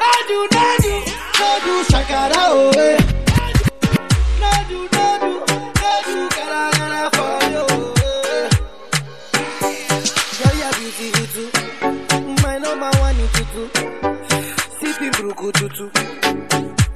[0.00, 0.94] No do, no do,
[1.40, 2.70] no do, shakara, oh.
[4.42, 5.32] No do, no do,
[5.82, 5.92] no
[6.36, 7.64] gotta, gotta for you.
[10.60, 11.48] you're beautiful too.
[12.44, 13.62] My number one tutu.
[14.78, 15.86] Sipping bruku tutu.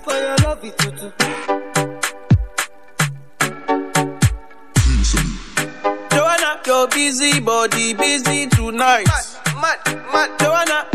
[0.05, 1.62] For your love tutu.
[6.67, 9.07] Your busy body busy tonight.
[9.61, 9.79] Mad,
[10.13, 10.87] mad, Joanna,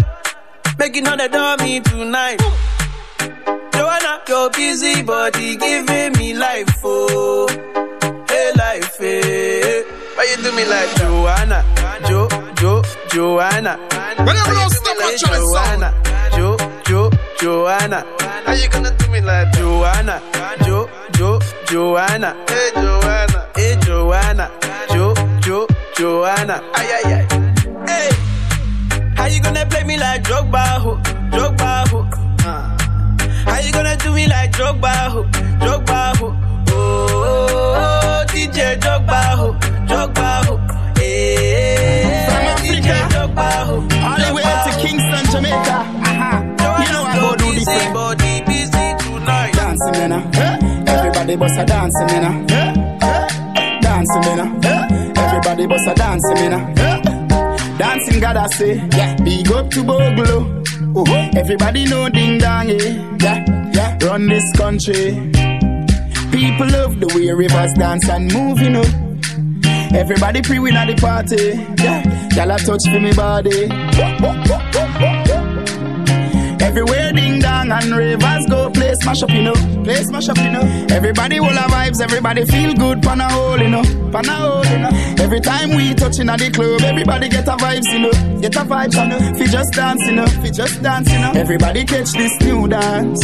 [0.78, 2.40] making all the dummy tonight.
[3.74, 7.48] Joanna, your busy body giving me life, oh,
[8.30, 9.84] hey life, hey.
[10.16, 11.64] Why you do me like Joanna,
[12.08, 13.78] Jo, Jo, Joanna?
[14.18, 15.94] Whenever you stop like and try to Joanna,
[16.36, 18.06] Jo, Jo, Joanna.
[18.46, 20.22] How you gonna do me like Joanna,
[20.64, 22.36] Jo, Jo, Joanna?
[22.50, 24.52] Hey Joanna, hey Joanna,
[24.90, 25.17] Jo, Jo,
[25.98, 26.62] Joanna.
[26.76, 27.24] Ay ay ay.
[27.90, 28.10] Hey,
[29.18, 30.96] how you gonna play me like Drogba, ho,
[31.34, 32.00] Drogba, ho?
[32.46, 33.50] Uh.
[33.50, 35.24] How you gonna do me like Drogba, ho,
[35.64, 36.28] Drogba, ho?
[36.70, 39.54] Oh, oh, oh, DJ Drogba, ho,
[39.90, 40.58] Drogba, ho.
[40.98, 42.06] Hey,
[43.10, 43.76] Drogba, ho,
[44.06, 45.78] All the way to Kingston, Jamaica.
[46.84, 47.68] You know I go do this.
[47.68, 47.94] eh.
[47.94, 49.54] body, busy tonight.
[49.54, 50.94] Dancing, me now.
[50.94, 52.46] Everybody bust a dancing, me now.
[53.82, 54.67] Dancing, me
[55.60, 57.78] Everybody bust a dancing, me now.
[57.80, 58.76] Dancing, God, I say.
[58.96, 59.16] Yeah.
[59.24, 60.64] Big up to Bogle.
[60.96, 63.18] Oh, everybody know ding dong, eh?
[63.20, 63.98] Yeah, yeah.
[64.04, 65.14] Run this country.
[66.30, 68.86] People love the way rivers dance and move, you know.
[69.98, 71.58] Everybody pre-win at the party.
[71.84, 72.04] Yeah,
[72.36, 73.66] y'all a touch for me body.
[76.64, 79.54] Everywhere ding dong and rivers go play smash up, you know.
[79.84, 80.62] Play smash up, you know.
[80.90, 83.84] Everybody will have vibes, everybody feel good, pan a hole, you know.
[84.12, 84.90] Pan a hole, you know.
[85.20, 88.40] Every time we touching at the club, everybody get a vibes, you know.
[88.40, 89.20] Get a vibes, you know.
[89.38, 90.28] Fi just dance, you know.
[90.28, 91.32] Fi just dance, you know.
[91.36, 93.24] Everybody catch this new dance.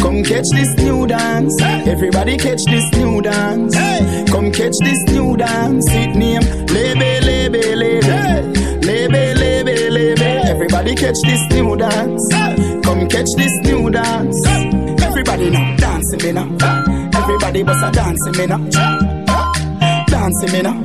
[0.00, 1.60] Come catch this new dance.
[1.62, 3.74] Everybody catch this new dance.
[4.30, 5.84] Come catch this new dance.
[5.90, 8.60] It name Lebe, Lebe, Lebe.
[8.86, 10.30] Lebe, Lebe, Lebe.
[10.46, 12.22] Everybody catch this new dance.
[12.84, 14.69] Come catch this new dance.
[15.20, 17.10] Everybody now dancing me now.
[17.14, 18.56] Everybody bust a dancing me now.
[20.06, 20.80] Dancing me now.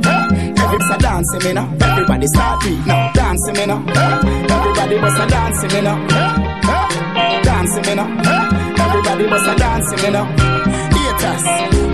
[0.61, 1.73] Everybody's a dancing me now.
[1.79, 3.13] Everybody start beat now.
[3.13, 3.79] Dancing me now.
[3.87, 6.07] Everybody bust a dancing me now.
[7.43, 8.83] Dancing me now.
[8.83, 10.25] Everybody bust a dancing me now.
[10.25, 11.43] Haters,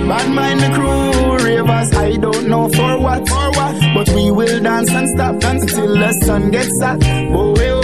[0.10, 1.94] bad mind the crew, ravers.
[1.96, 6.12] I don't know for what, for what, but we will dance and stop until the
[6.24, 6.98] sun gets hot.
[7.06, 7.81] Oh, oh, oh.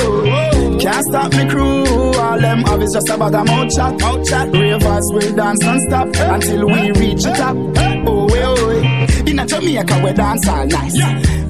[0.80, 1.84] Can't stop me crew.
[2.16, 4.54] All them have is just about a bag of mouth chat, mouth chat.
[4.54, 7.56] Ravers will dance and stop until we reach the top.
[7.56, 9.28] Oh, oh, oh.
[9.28, 11.02] In a Jamaica, we dance all nice.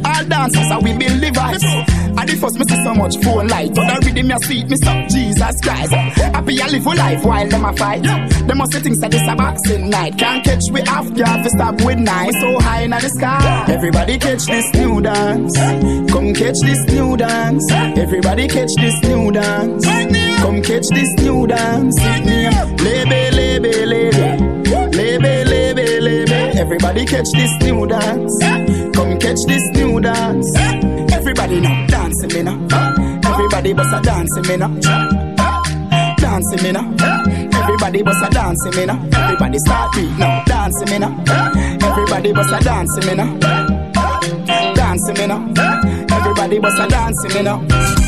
[0.05, 0.93] All dancers are we
[1.29, 2.06] vibes.
[2.17, 4.75] And the first me see so much phone light, but the rhythm you sweet me
[4.77, 5.93] stop Jesus Christ.
[5.93, 8.01] Happy I live a life while them a fight.
[8.03, 10.17] Them must think that this a boxing night.
[10.17, 12.31] Can't catch we off guard to stop with nine.
[12.41, 13.65] So high in the sky.
[13.69, 15.55] Everybody catch this new dance.
[16.11, 17.71] Come catch this new dance.
[17.71, 19.85] Everybody catch this new dance.
[19.85, 21.95] Come catch this new dance.
[22.81, 24.57] Lebe, lebe, lebe.
[24.97, 26.57] Lebe, lebe, lebe.
[26.57, 28.33] Everybody catch this new dance.
[28.95, 30.96] Come catch this new dance.
[31.27, 33.29] Everybody now dancing me now.
[33.29, 34.69] Everybody bust a dancing me now.
[36.15, 36.95] Dancing me now.
[37.53, 39.09] Everybody bust a dancing me now.
[39.11, 40.45] Everybody start beat now.
[40.45, 41.23] Dancing me now.
[41.85, 43.37] Everybody bust a dancing me now.
[44.73, 46.15] Dancing me now.
[46.15, 48.06] Everybody bust a dancing me now.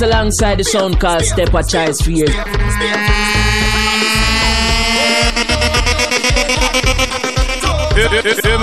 [0.00, 2.10] Original alongside the song called Step a Choice for.
[2.10, 2.28] Even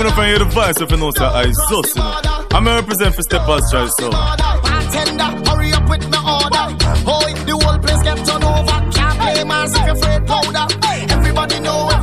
[0.06, 2.46] if I hear the voice, if you know, say I sus, you know.
[2.50, 4.10] I'm gonna represent for Step a Choice, so.
[4.10, 6.74] Bartender, hurry up with my order.
[7.04, 8.90] Boy, the whole place get turned over.
[8.92, 10.66] Can't play my secret freight powder.
[11.10, 11.97] Everybody know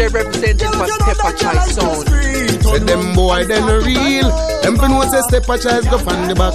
[0.00, 2.08] Protege representing for Step a Choice Sound.
[2.62, 4.30] Say them boy, them real.
[4.62, 6.54] Them fin step a choice go find the back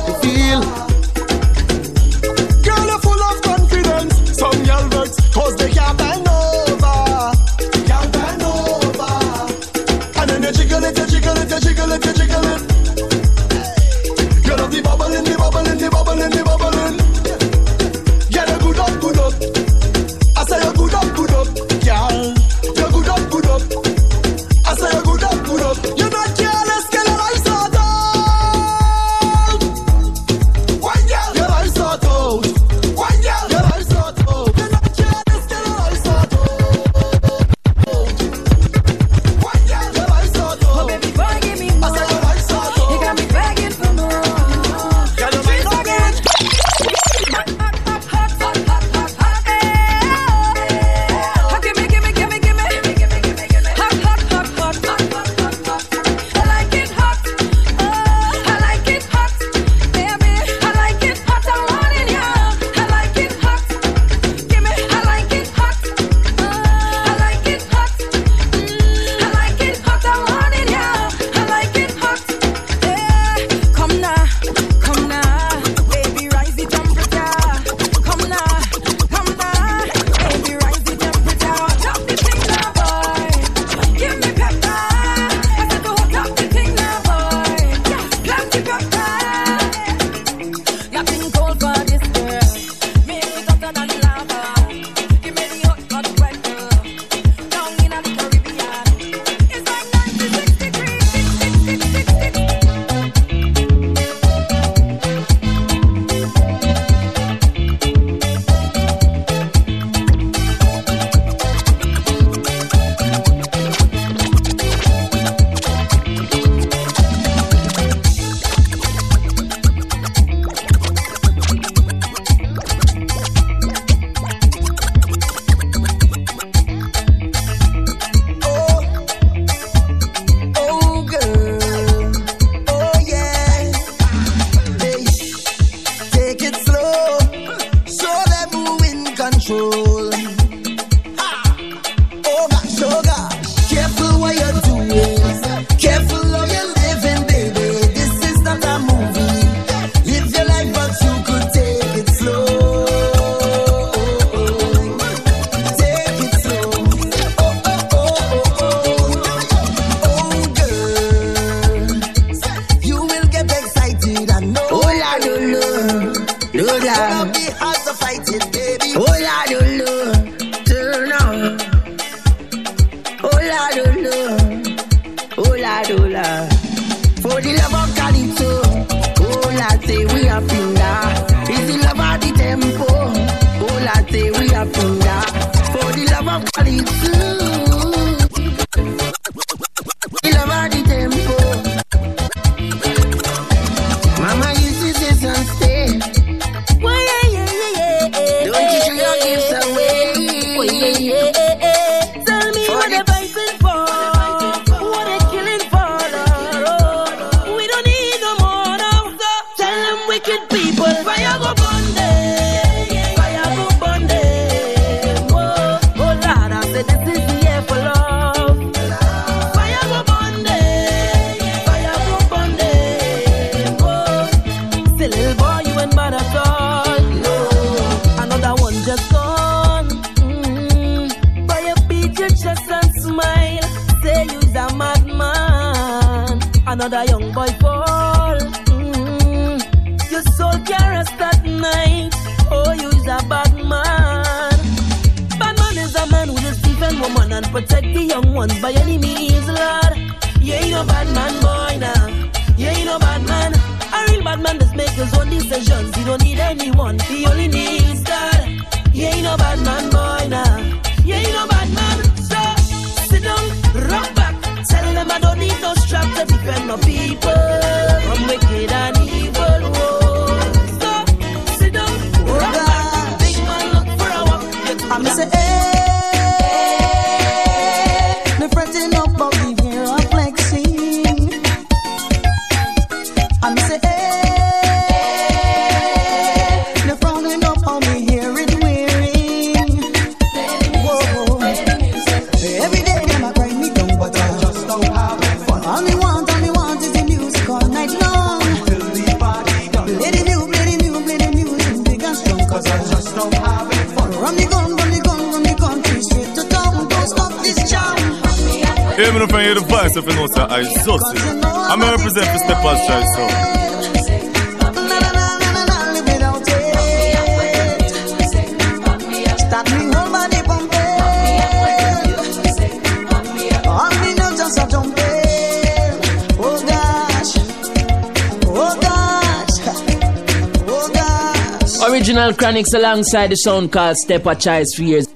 [332.46, 335.15] Original alongside the sound called Step a Choice for.